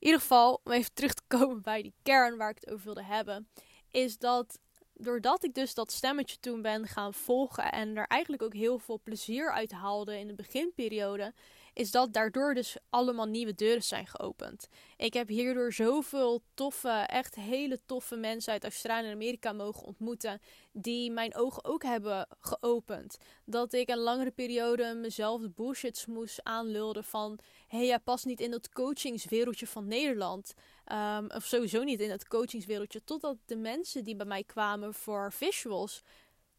Ieder 0.04 0.20
geval, 0.20 0.60
om 0.64 0.72
even 0.72 0.94
terug 0.94 1.14
te 1.14 1.22
komen 1.26 1.62
bij 1.62 1.82
die 1.82 1.94
kern 2.02 2.36
waar 2.36 2.50
ik 2.50 2.56
het 2.60 2.70
over 2.70 2.84
wilde 2.84 3.04
hebben, 3.04 3.48
is 3.90 4.18
dat 4.18 4.58
doordat 4.94 5.44
ik 5.44 5.54
dus 5.54 5.74
dat 5.74 5.92
stemmetje 5.92 6.36
toen 6.40 6.62
ben 6.62 6.86
gaan 6.86 7.14
volgen 7.14 7.72
en 7.72 7.96
er 7.96 8.06
eigenlijk 8.06 8.42
ook 8.42 8.54
heel 8.54 8.78
veel 8.78 9.00
plezier 9.02 9.52
uit 9.52 9.72
haalde 9.72 10.18
in 10.18 10.26
de 10.26 10.34
beginperiode, 10.34 11.32
is 11.72 11.90
dat 11.90 12.12
daardoor 12.12 12.54
dus 12.54 12.76
allemaal 12.90 13.26
nieuwe 13.26 13.54
deuren 13.54 13.82
zijn 13.82 14.06
geopend. 14.06 14.68
Ik 14.96 15.14
heb 15.14 15.28
hierdoor 15.28 15.72
zoveel 15.72 16.42
toffe, 16.54 17.04
echt 17.06 17.34
hele 17.34 17.80
toffe 17.86 18.16
mensen 18.16 18.52
uit 18.52 18.62
Australië 18.62 19.06
en 19.06 19.12
Amerika 19.12 19.52
mogen 19.52 19.86
ontmoeten, 19.86 20.40
die 20.72 21.10
mijn 21.10 21.36
ogen 21.36 21.64
ook 21.64 21.82
hebben 21.82 22.26
geopend. 22.40 23.16
Dat 23.44 23.72
ik 23.72 23.88
een 23.88 23.98
langere 23.98 24.30
periode 24.30 24.94
mezelf 24.94 25.40
de 25.40 25.50
bullshits 25.50 26.06
moest 26.06 26.40
aanlulden 26.42 27.04
van, 27.04 27.38
hey, 27.74 27.86
jij 27.86 27.98
past 27.98 28.24
niet 28.24 28.40
in 28.40 28.50
dat 28.50 28.68
coachingswereldje 28.68 29.66
van 29.66 29.86
Nederland. 29.86 30.54
Um, 30.92 31.30
of 31.30 31.44
sowieso 31.44 31.82
niet 31.82 32.00
in 32.00 32.10
het 32.10 32.28
coachingswereldje. 32.28 33.04
Totdat 33.04 33.36
de 33.46 33.56
mensen 33.56 34.04
die 34.04 34.16
bij 34.16 34.26
mij 34.26 34.44
kwamen 34.44 34.94
voor 34.94 35.32
visuals 35.32 36.02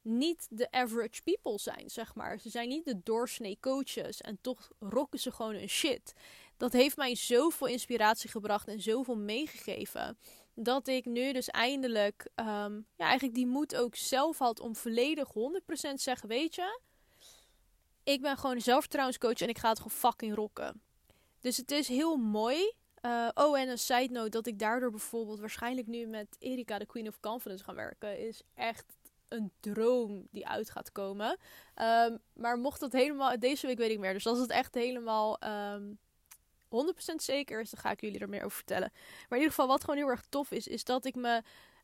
niet 0.02 0.48
de 0.50 0.72
average 0.72 1.22
people 1.24 1.60
zijn, 1.60 1.90
zeg 1.90 2.16
maar. 2.16 2.40
Ze 2.40 2.50
zijn 2.50 2.68
niet 2.68 2.86
de 2.86 3.02
doorsnee 3.04 3.58
coaches 3.60 4.22
en 4.22 4.38
toch 4.42 4.72
rocken 4.80 5.20
ze 5.20 5.32
gewoon 5.32 5.56
hun 5.56 5.70
shit. 5.70 6.14
dat 6.58 6.74
heeft 6.74 6.98
mij 6.98 7.16
zoveel 7.16 7.68
inspiratie 7.68 8.30
gebracht 8.30 8.68
en 8.68 8.82
zoveel 8.82 9.18
meegegeven. 9.18 10.18
Dat 10.54 10.88
ik 10.88 11.06
nu 11.06 11.34
dus 11.34 11.48
eindelijk, 11.48 12.30
ehm, 12.36 12.76
ja, 12.76 13.06
eigenlijk 13.06 13.36
die 13.36 13.48
moed 13.48 13.76
ook 13.76 13.96
zelf 13.96 14.38
had 14.38 14.60
om 14.60 14.76
volledig 14.76 15.34
100% 15.34 16.02
zeggen: 16.02 16.30
Weet 16.30 16.56
je, 16.56 16.80
ik 18.04 18.22
ben 18.22 18.38
gewoon 18.38 18.56
een 18.56 18.62
zelfvertrouwenscoach 18.62 19.42
en 19.42 19.50
ik 19.50 19.58
ga 19.58 19.70
het 19.70 19.78
gewoon 19.78 19.98
fucking 19.98 20.36
rocken. 20.36 20.82
Dus 21.46 21.58
het 21.58 21.72
is 21.72 21.88
heel 21.88 22.16
mooi. 22.16 22.74
Uh, 23.02 23.30
oh, 23.34 23.60
en 23.60 23.70
een 23.70 23.78
side 23.78 24.14
note 24.14 24.30
dat 24.30 24.48
ik 24.48 24.60
daardoor 24.60 24.92
bijvoorbeeld 24.92 25.40
waarschijnlijk 25.40 25.88
nu 25.88 26.06
met 26.06 26.36
Erika, 26.40 26.80
de 26.80 26.86
Queen 26.86 27.08
of 27.08 27.20
Confidence, 27.20 27.64
ga 27.64 27.74
werken, 27.74 28.28
is 28.28 28.42
echt 28.54 28.86
een 29.28 29.52
droom 29.60 30.28
die 30.32 30.48
uit 30.48 30.70
gaat 30.70 30.92
komen. 30.92 31.38
Um, 31.82 32.20
maar 32.34 32.58
mocht 32.58 32.80
dat 32.80 32.92
helemaal, 32.92 33.40
deze 33.40 33.68
week 33.68 33.78
weet 33.78 33.92
ik 33.92 34.00
meer. 34.00 34.14
Dus 34.14 34.28
als 34.28 34.40
het 34.40 34.50
echt 34.50 34.74
helemaal 34.74 35.38
um, 35.44 36.00
ehm, 36.70 36.88
100% 37.14 37.16
zeker 37.16 37.62
is, 37.62 37.70
dan 37.70 37.80
ga 37.80 37.92
ik 37.92 38.02
jullie 38.02 38.20
er 38.20 38.30
meer 38.30 38.44
over 38.44 38.58
vertellen. 38.58 38.92
Maar 38.94 39.38
in 39.38 39.44
ieder 39.44 39.50
geval, 39.50 39.68
wat 39.68 39.82
gewoon 39.82 40.00
heel 40.00 40.10
erg 40.10 40.26
tof 40.30 40.52
is, 40.52 40.68
is 40.68 40.84
dat 40.84 41.06
ik 41.06 41.16
me. 41.16 41.42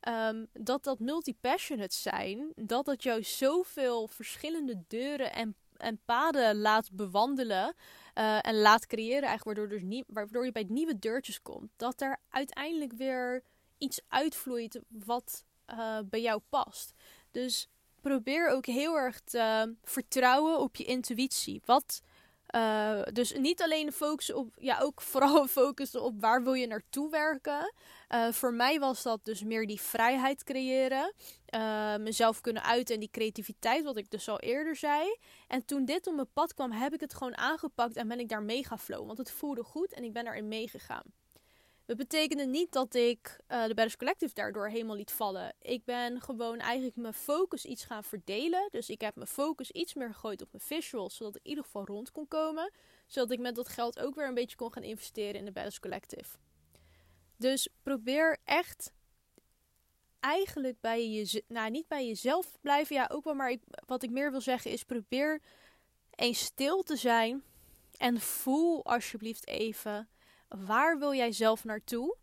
Um, 0.07 0.47
dat 0.53 0.83
dat 0.83 0.99
multi-passionate 0.99 1.95
zijn, 1.95 2.51
dat 2.55 2.85
dat 2.85 3.03
jou 3.03 3.23
zoveel 3.23 4.07
verschillende 4.07 4.83
deuren 4.87 5.33
en, 5.33 5.55
en 5.81 6.01
paden 6.05 6.57
laat 6.57 6.91
bewandelen. 6.91 7.75
Uh, 8.15 8.37
en 8.41 8.55
laat 8.55 8.87
creëren, 8.87 9.27
eigenlijk 9.27 9.57
waardoor, 9.57 9.79
dus 9.79 9.87
nie, 9.87 10.03
waardoor 10.07 10.45
je 10.45 10.51
bij 10.51 10.65
nieuwe 10.69 10.99
deurtjes 10.99 11.41
komt. 11.41 11.69
Dat 11.75 12.01
er 12.01 12.17
uiteindelijk 12.29 12.93
weer 12.93 13.43
iets 13.77 14.01
uitvloeit 14.07 14.79
wat 14.87 15.45
uh, 15.67 15.99
bij 16.05 16.21
jou 16.21 16.41
past. 16.49 16.93
Dus 17.31 17.69
probeer 18.01 18.49
ook 18.49 18.65
heel 18.65 18.95
erg 18.95 19.19
te 19.19 19.75
vertrouwen 19.83 20.59
op 20.59 20.75
je 20.75 20.83
intuïtie. 20.83 21.61
Wat, 21.65 22.01
uh, 22.55 23.01
dus 23.13 23.33
niet 23.33 23.61
alleen 23.61 23.91
focussen 23.91 24.35
op, 24.35 24.53
ja, 24.57 24.79
ook 24.79 25.01
vooral 25.11 25.47
focussen 25.47 26.03
op 26.03 26.21
waar 26.21 26.43
wil 26.43 26.53
je 26.53 26.67
naartoe 26.67 27.09
werken. 27.09 27.73
Uh, 28.09 28.31
voor 28.31 28.53
mij 28.53 28.79
was 28.79 29.03
dat 29.03 29.25
dus 29.25 29.43
meer 29.43 29.67
die 29.67 29.81
vrijheid 29.81 30.43
creëren. 30.43 31.13
Uh, 31.55 31.95
mezelf 31.95 32.41
kunnen 32.41 32.63
uiten 32.63 32.93
en 32.93 32.99
die 32.99 33.09
creativiteit, 33.11 33.83
wat 33.83 33.97
ik 33.97 34.09
dus 34.09 34.29
al 34.29 34.39
eerder 34.39 34.75
zei. 34.75 35.17
En 35.47 35.65
toen 35.65 35.85
dit 35.85 36.07
op 36.07 36.15
mijn 36.15 36.31
pad 36.33 36.53
kwam, 36.53 36.71
heb 36.71 36.93
ik 36.93 36.99
het 36.99 37.13
gewoon 37.13 37.37
aangepakt 37.37 37.95
en 37.95 38.07
ben 38.07 38.19
ik 38.19 38.29
daar 38.29 38.43
mega 38.43 38.77
flow. 38.77 39.05
Want 39.05 39.17
het 39.17 39.31
voelde 39.31 39.63
goed 39.63 39.93
en 39.93 40.03
ik 40.03 40.13
ben 40.13 40.27
erin 40.27 40.47
meegegaan. 40.47 41.03
Dat 41.91 41.99
betekende 41.99 42.45
niet 42.45 42.71
dat 42.71 42.93
ik 42.93 43.39
uh, 43.47 43.65
de 43.65 43.73
Badass 43.73 43.97
Collective 43.97 44.33
daardoor 44.33 44.69
helemaal 44.69 44.95
liet 44.95 45.11
vallen. 45.11 45.53
Ik 45.61 45.85
ben 45.85 46.21
gewoon 46.21 46.59
eigenlijk 46.59 46.95
mijn 46.95 47.13
focus 47.13 47.65
iets 47.65 47.83
gaan 47.83 48.03
verdelen. 48.03 48.67
Dus 48.69 48.89
ik 48.89 49.01
heb 49.01 49.15
mijn 49.15 49.27
focus 49.27 49.71
iets 49.71 49.93
meer 49.93 50.13
gegooid 50.13 50.41
op 50.41 50.47
mijn 50.51 50.63
visuals, 50.63 51.15
zodat 51.15 51.35
ik 51.35 51.41
in 51.43 51.49
ieder 51.49 51.63
geval 51.63 51.85
rond 51.85 52.11
kon 52.11 52.27
komen. 52.27 52.71
Zodat 53.07 53.31
ik 53.31 53.39
met 53.39 53.55
dat 53.55 53.69
geld 53.69 53.99
ook 53.99 54.15
weer 54.15 54.27
een 54.27 54.33
beetje 54.33 54.55
kon 54.55 54.73
gaan 54.73 54.83
investeren 54.83 55.35
in 55.35 55.45
de 55.45 55.51
Badass 55.51 55.79
Collective. 55.79 56.37
Dus 57.37 57.67
probeer 57.83 58.37
echt 58.43 58.91
eigenlijk 60.19 60.81
bij 60.81 61.09
je, 61.09 61.43
nou 61.47 61.69
niet 61.69 61.87
bij 61.87 62.07
jezelf 62.07 62.57
blijven, 62.61 62.95
ja 62.95 63.09
ook 63.11 63.23
wel, 63.23 63.35
maar 63.35 63.55
wat 63.85 64.03
ik 64.03 64.09
meer 64.09 64.31
wil 64.31 64.41
zeggen 64.41 64.71
is 64.71 64.83
probeer 64.83 65.41
eens 66.15 66.39
stil 66.39 66.83
te 66.83 66.95
zijn 66.95 67.43
en 67.97 68.19
voel 68.19 68.85
alsjeblieft 68.85 69.47
even 69.47 70.09
Waar 70.57 70.99
wil 70.99 71.13
jij 71.13 71.31
zelf 71.31 71.63
naartoe? 71.63 72.15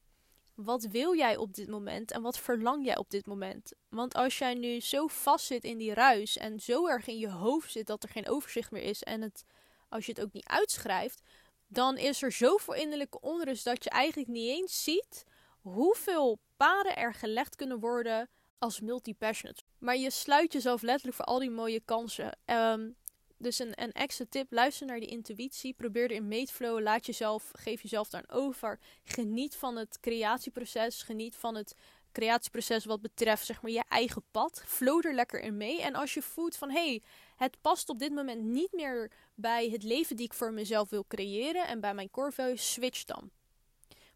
Wat 0.54 0.82
wil 0.82 1.16
jij 1.16 1.36
op 1.36 1.54
dit 1.54 1.68
moment 1.68 2.10
en 2.10 2.22
wat 2.22 2.38
verlang 2.38 2.84
jij 2.84 2.96
op 2.96 3.10
dit 3.10 3.26
moment? 3.26 3.72
Want 3.88 4.14
als 4.14 4.38
jij 4.38 4.54
nu 4.54 4.80
zo 4.80 5.06
vast 5.06 5.46
zit 5.46 5.64
in 5.64 5.78
die 5.78 5.94
ruis 5.94 6.36
en 6.36 6.60
zo 6.60 6.86
erg 6.86 7.06
in 7.06 7.18
je 7.18 7.30
hoofd 7.30 7.72
zit 7.72 7.86
dat 7.86 8.02
er 8.02 8.08
geen 8.08 8.28
overzicht 8.28 8.70
meer 8.70 8.82
is 8.82 9.02
en 9.02 9.22
het, 9.22 9.44
als 9.88 10.06
je 10.06 10.12
het 10.12 10.20
ook 10.20 10.32
niet 10.32 10.48
uitschrijft, 10.48 11.22
dan 11.66 11.96
is 11.96 12.22
er 12.22 12.32
zoveel 12.32 12.74
innerlijke 12.74 13.20
onrust 13.20 13.64
dat 13.64 13.84
je 13.84 13.90
eigenlijk 13.90 14.30
niet 14.30 14.48
eens 14.48 14.84
ziet 14.84 15.24
hoeveel 15.60 16.38
paden 16.56 16.96
er 16.96 17.14
gelegd 17.14 17.56
kunnen 17.56 17.80
worden 17.80 18.28
als 18.58 18.80
multi-passionate. 18.80 19.62
Maar 19.78 19.96
je 19.96 20.10
sluit 20.10 20.52
jezelf 20.52 20.82
letterlijk 20.82 21.16
voor 21.16 21.24
al 21.24 21.38
die 21.38 21.50
mooie 21.50 21.80
kansen. 21.80 22.38
Um, 22.46 22.96
dus 23.38 23.59
een, 23.59 23.83
een 23.83 23.92
extra 23.92 24.24
tip: 24.29 24.53
luister 24.53 24.87
naar 24.87 25.01
die 25.01 25.09
intuïtie. 25.09 25.74
Probeer 25.74 26.11
erin 26.11 26.29
mee 26.29 26.46
te 26.46 26.53
flowen. 26.53 26.83
Laat 26.83 27.07
jezelf, 27.07 27.51
geef 27.53 27.83
jezelf 27.83 28.09
daar 28.09 28.24
over. 28.29 28.79
Geniet 29.05 29.57
van 29.57 29.77
het 29.77 30.01
creatieproces. 30.01 31.03
Geniet 31.03 31.37
van 31.37 31.55
het 31.55 31.74
creatieproces 32.12 32.85
wat 32.85 33.01
betreft 33.01 33.46
zeg 33.46 33.62
maar 33.62 33.70
je 33.70 33.85
eigen 33.88 34.22
pad. 34.31 34.62
Flow 34.66 35.07
er 35.07 35.14
lekker 35.14 35.40
in 35.40 35.57
mee. 35.57 35.83
En 35.83 35.94
als 35.94 36.14
je 36.14 36.22
voelt 36.22 36.57
van 36.57 36.70
hé, 36.70 36.87
hey, 36.87 37.03
het 37.37 37.61
past 37.61 37.88
op 37.88 37.98
dit 37.98 38.12
moment 38.12 38.42
niet 38.42 38.72
meer 38.72 39.11
bij 39.35 39.68
het 39.68 39.83
leven 39.83 40.16
die 40.16 40.27
ik 40.27 40.33
voor 40.33 40.53
mezelf 40.53 40.90
wil 40.90 41.05
creëren 41.09 41.66
en 41.66 41.81
bij 41.81 41.94
mijn 41.94 42.11
core 42.11 42.57
switch 42.57 43.05
dan. 43.05 43.31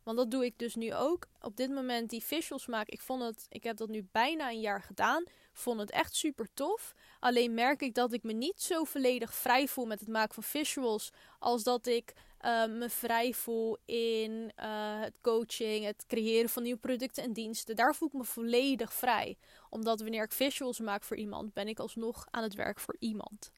Want 0.05 0.17
dat 0.17 0.31
doe 0.31 0.45
ik 0.45 0.59
dus 0.59 0.75
nu 0.75 0.95
ook. 0.95 1.27
Op 1.41 1.57
dit 1.57 1.71
moment 1.71 2.11
die 2.11 2.23
visuals 2.23 2.67
maken. 2.67 2.93
Ik 2.93 3.01
vond 3.01 3.23
het, 3.23 3.47
ik 3.49 3.63
heb 3.63 3.77
dat 3.77 3.89
nu 3.89 4.09
bijna 4.13 4.51
een 4.51 4.61
jaar 4.61 4.83
gedaan. 4.83 5.25
Vond 5.53 5.81
het 5.81 5.91
echt 5.91 6.15
super 6.15 6.49
tof. 6.55 6.95
Alleen 7.21 7.55
merk 7.55 7.83
ik 7.83 7.95
dat 7.95 8.13
ik 8.13 8.23
me 8.23 8.33
niet 8.33 8.63
zo 8.63 8.85
volledig 8.85 9.35
vrij 9.35 9.69
voel 9.69 9.87
met 9.87 10.01
het 10.01 10.09
maken 10.09 10.35
van 10.35 10.43
visuals. 10.43 11.11
Als 11.39 11.63
dat 11.63 11.87
ik 11.87 12.13
uh, 12.41 12.67
me 12.67 12.89
vrij 12.89 13.33
voel 13.33 13.79
in 13.85 14.53
uh, 14.61 15.01
het 15.01 15.19
coaching, 15.21 15.85
het 15.85 16.05
creëren 16.07 16.51
van 16.51 16.63
nieuwe 16.63 16.79
producten 16.79 17.23
en 17.23 17.33
diensten. 17.33 17.77
Daar 17.77 17.95
voel 17.95 18.09
ik 18.09 18.15
me 18.15 18.25
volledig 18.25 18.93
vrij. 18.93 19.39
Omdat 19.71 20.01
wanneer 20.01 20.25
ik 20.25 20.33
visuals 20.33 20.81
maak 20.81 21.05
voor 21.05 21.17
iemand, 21.17 21.53
ben 21.53 21.69
ik 21.69 21.79
alsnog 21.79 22.27
aan 22.31 22.43
het 22.43 22.55
werk 22.55 22.81
voor 22.81 22.97
iemand. 22.99 23.53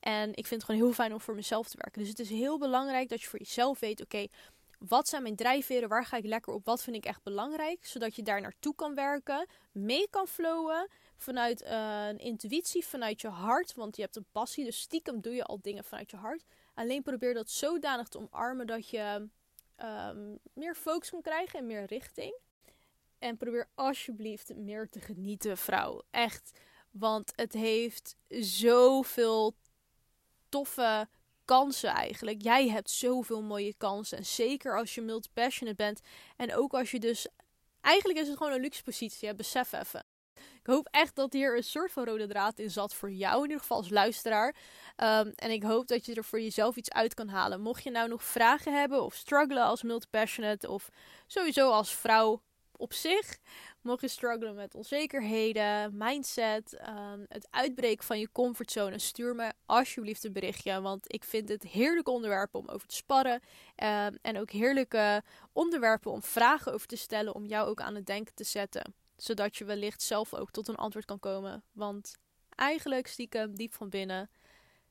En 0.00 0.28
ik 0.28 0.46
vind 0.46 0.60
het 0.60 0.64
gewoon 0.64 0.80
heel 0.80 0.92
fijn 0.92 1.12
om 1.12 1.20
voor 1.20 1.34
mezelf 1.34 1.68
te 1.68 1.76
werken. 1.76 2.00
Dus 2.00 2.10
het 2.10 2.18
is 2.18 2.30
heel 2.30 2.58
belangrijk 2.58 3.08
dat 3.08 3.20
je 3.20 3.28
voor 3.28 3.38
jezelf 3.38 3.78
weet: 3.78 4.02
oké, 4.02 4.26
wat 4.78 5.08
zijn 5.08 5.22
mijn 5.22 5.36
drijfveren? 5.36 5.88
Waar 5.88 6.04
ga 6.04 6.16
ik 6.16 6.24
lekker 6.24 6.52
op? 6.52 6.64
Wat 6.64 6.82
vind 6.82 6.96
ik 6.96 7.04
echt 7.04 7.22
belangrijk? 7.22 7.86
Zodat 7.86 8.16
je 8.16 8.22
daar 8.22 8.40
naartoe 8.40 8.74
kan 8.74 8.94
werken, 8.94 9.46
mee 9.72 10.08
kan 10.10 10.26
flowen 10.26 10.88
vanuit 11.16 11.62
uh, 11.62 12.06
een 12.06 12.18
intuïtie, 12.18 12.86
vanuit 12.86 13.20
je 13.20 13.28
hart. 13.28 13.74
Want 13.74 13.96
je 13.96 14.02
hebt 14.02 14.16
een 14.16 14.26
passie, 14.32 14.64
dus 14.64 14.80
stiekem 14.80 15.20
doe 15.20 15.34
je 15.34 15.44
al 15.44 15.58
dingen 15.60 15.84
vanuit 15.84 16.10
je 16.10 16.16
hart. 16.16 16.44
Alleen 16.74 17.02
probeer 17.02 17.34
dat 17.34 17.50
zodanig 17.50 18.08
te 18.08 18.18
omarmen 18.18 18.66
dat 18.66 18.88
je 18.88 19.28
um, 19.82 20.38
meer 20.52 20.74
focus 20.74 21.10
kan 21.10 21.22
krijgen 21.22 21.58
en 21.58 21.66
meer 21.66 21.84
richting. 21.84 22.38
En 23.18 23.36
probeer 23.36 23.68
alsjeblieft 23.74 24.56
meer 24.56 24.88
te 24.88 25.00
genieten, 25.00 25.56
vrouw. 25.56 26.02
Echt. 26.10 26.58
Want 26.90 27.32
het 27.34 27.52
heeft 27.52 28.16
zoveel 28.28 29.54
toffe 30.48 31.08
kansen 31.48 31.90
eigenlijk. 31.90 32.42
Jij 32.42 32.68
hebt 32.68 32.90
zoveel 32.90 33.42
mooie 33.42 33.74
kansen. 33.76 34.18
En 34.18 34.26
zeker 34.26 34.78
als 34.78 34.94
je 34.94 35.00
multi-passionate 35.00 35.76
bent. 35.76 36.00
En 36.36 36.54
ook 36.54 36.72
als 36.72 36.90
je 36.90 36.98
dus. 36.98 37.26
Eigenlijk 37.80 38.18
is 38.18 38.28
het 38.28 38.36
gewoon 38.36 38.52
een 38.52 38.60
luxe 38.60 38.82
positie. 38.82 39.34
Besef 39.34 39.72
even. 39.72 40.04
Ik 40.34 40.66
hoop 40.66 40.88
echt 40.90 41.14
dat 41.14 41.32
hier 41.32 41.56
een 41.56 41.64
soort 41.64 41.92
van 41.92 42.04
rode 42.04 42.26
draad 42.26 42.58
in 42.58 42.70
zat 42.70 42.94
voor 42.94 43.10
jou, 43.10 43.36
in 43.36 43.42
ieder 43.42 43.58
geval 43.58 43.76
als 43.76 43.90
luisteraar. 43.90 44.54
Um, 44.96 45.32
en 45.34 45.50
ik 45.50 45.62
hoop 45.62 45.86
dat 45.86 46.06
je 46.06 46.14
er 46.14 46.24
voor 46.24 46.40
jezelf 46.40 46.76
iets 46.76 46.90
uit 46.90 47.14
kan 47.14 47.28
halen. 47.28 47.60
Mocht 47.60 47.82
je 47.82 47.90
nou 47.90 48.08
nog 48.08 48.24
vragen 48.24 48.78
hebben 48.78 49.02
of 49.02 49.14
struggelen 49.14 49.62
als 49.62 49.82
multi-passionate 49.82 50.70
of 50.70 50.88
sowieso 51.26 51.70
als 51.70 51.94
vrouw 51.94 52.42
op 52.78 52.92
zich, 52.92 53.38
Mocht 53.88 54.00
je 54.00 54.08
struggelen 54.08 54.54
met 54.54 54.74
onzekerheden, 54.74 55.96
mindset, 55.96 56.78
um, 56.88 57.24
het 57.28 57.48
uitbreken 57.50 58.04
van 58.04 58.18
je 58.18 58.32
comfortzone, 58.32 58.98
stuur 58.98 59.34
me 59.34 59.52
alsjeblieft 59.66 60.24
een 60.24 60.32
berichtje. 60.32 60.80
Want 60.80 61.12
ik 61.12 61.24
vind 61.24 61.48
het 61.48 61.62
heerlijke 61.62 62.10
onderwerpen 62.10 62.60
om 62.60 62.68
over 62.68 62.88
te 62.88 62.94
sparren. 62.94 63.32
Um, 63.32 64.18
en 64.22 64.38
ook 64.38 64.50
heerlijke 64.50 65.22
onderwerpen 65.52 66.10
om 66.10 66.22
vragen 66.22 66.72
over 66.72 66.86
te 66.86 66.96
stellen, 66.96 67.34
om 67.34 67.44
jou 67.44 67.68
ook 67.68 67.80
aan 67.80 67.94
het 67.94 68.06
denken 68.06 68.34
te 68.34 68.44
zetten. 68.44 68.94
Zodat 69.16 69.56
je 69.56 69.64
wellicht 69.64 70.02
zelf 70.02 70.34
ook 70.34 70.50
tot 70.50 70.68
een 70.68 70.76
antwoord 70.76 71.04
kan 71.04 71.20
komen. 71.20 71.62
Want 71.72 72.16
eigenlijk 72.54 73.06
stiekem 73.06 73.54
diep 73.54 73.74
van 73.74 73.88
binnen 73.88 74.30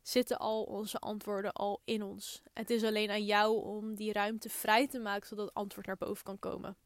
zitten 0.02 0.38
al 0.38 0.64
onze 0.64 0.98
antwoorden 0.98 1.54
al 1.54 1.82
in 1.86 2.04
ons. 2.04 2.42
Het 2.54 2.70
is 2.70 2.84
alleen 2.84 3.10
aan 3.10 3.26
jou 3.26 3.64
om 3.64 3.96
die 3.96 4.14
ruimte 4.14 4.50
vrij 4.50 4.88
te 4.88 5.00
maken 5.00 5.28
zodat 5.28 5.46
het 5.46 5.56
antwoord 5.56 5.86
naar 5.86 5.98
boven 5.98 6.24
kan 6.24 6.40
komen. 6.40 6.78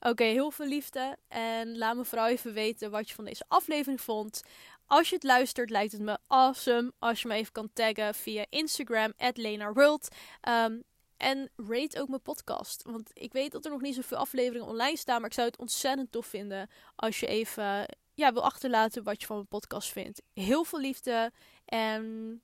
Oké, 0.00 0.24
heel 0.24 0.50
veel 0.50 0.66
liefde. 0.66 1.16
En 1.28 1.78
laat 1.78 1.96
me 1.96 2.04
vooral 2.04 2.28
even 2.28 2.52
weten 2.52 2.90
wat 2.90 3.08
je 3.08 3.14
van 3.14 3.24
deze 3.24 3.44
aflevering 3.48 4.00
vond. 4.00 4.42
Als 4.86 5.08
je 5.08 5.14
het 5.14 5.24
luistert, 5.24 5.70
lijkt 5.70 5.92
het 5.92 6.00
me 6.00 6.18
awesome 6.26 6.92
als 6.98 7.22
je 7.22 7.28
me 7.28 7.34
even 7.34 7.52
kan 7.52 7.70
taggen 7.72 8.14
via 8.14 8.44
Instagram, 8.48 9.12
@lenaworld. 9.34 10.08
Um, 10.48 10.82
en 11.16 11.50
rate 11.56 12.00
ook 12.00 12.08
mijn 12.08 12.22
podcast. 12.22 12.82
Want 12.82 13.10
ik 13.12 13.32
weet 13.32 13.52
dat 13.52 13.64
er 13.64 13.70
nog 13.70 13.80
niet 13.80 13.94
zoveel 13.94 14.16
afleveringen 14.16 14.66
online 14.66 14.96
staan. 14.96 15.20
Maar 15.20 15.28
ik 15.28 15.34
zou 15.34 15.46
het 15.46 15.58
ontzettend 15.58 16.12
tof 16.12 16.26
vinden 16.26 16.70
als 16.96 17.20
je 17.20 17.26
even 17.26 17.86
ja, 18.14 18.32
wil 18.32 18.44
achterlaten 18.44 19.02
wat 19.02 19.20
je 19.20 19.26
van 19.26 19.36
mijn 19.36 19.48
podcast 19.48 19.92
vindt. 19.92 20.22
Heel 20.34 20.64
veel 20.64 20.80
liefde 20.80 21.32
en 21.64 22.42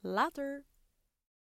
later. 0.00 0.64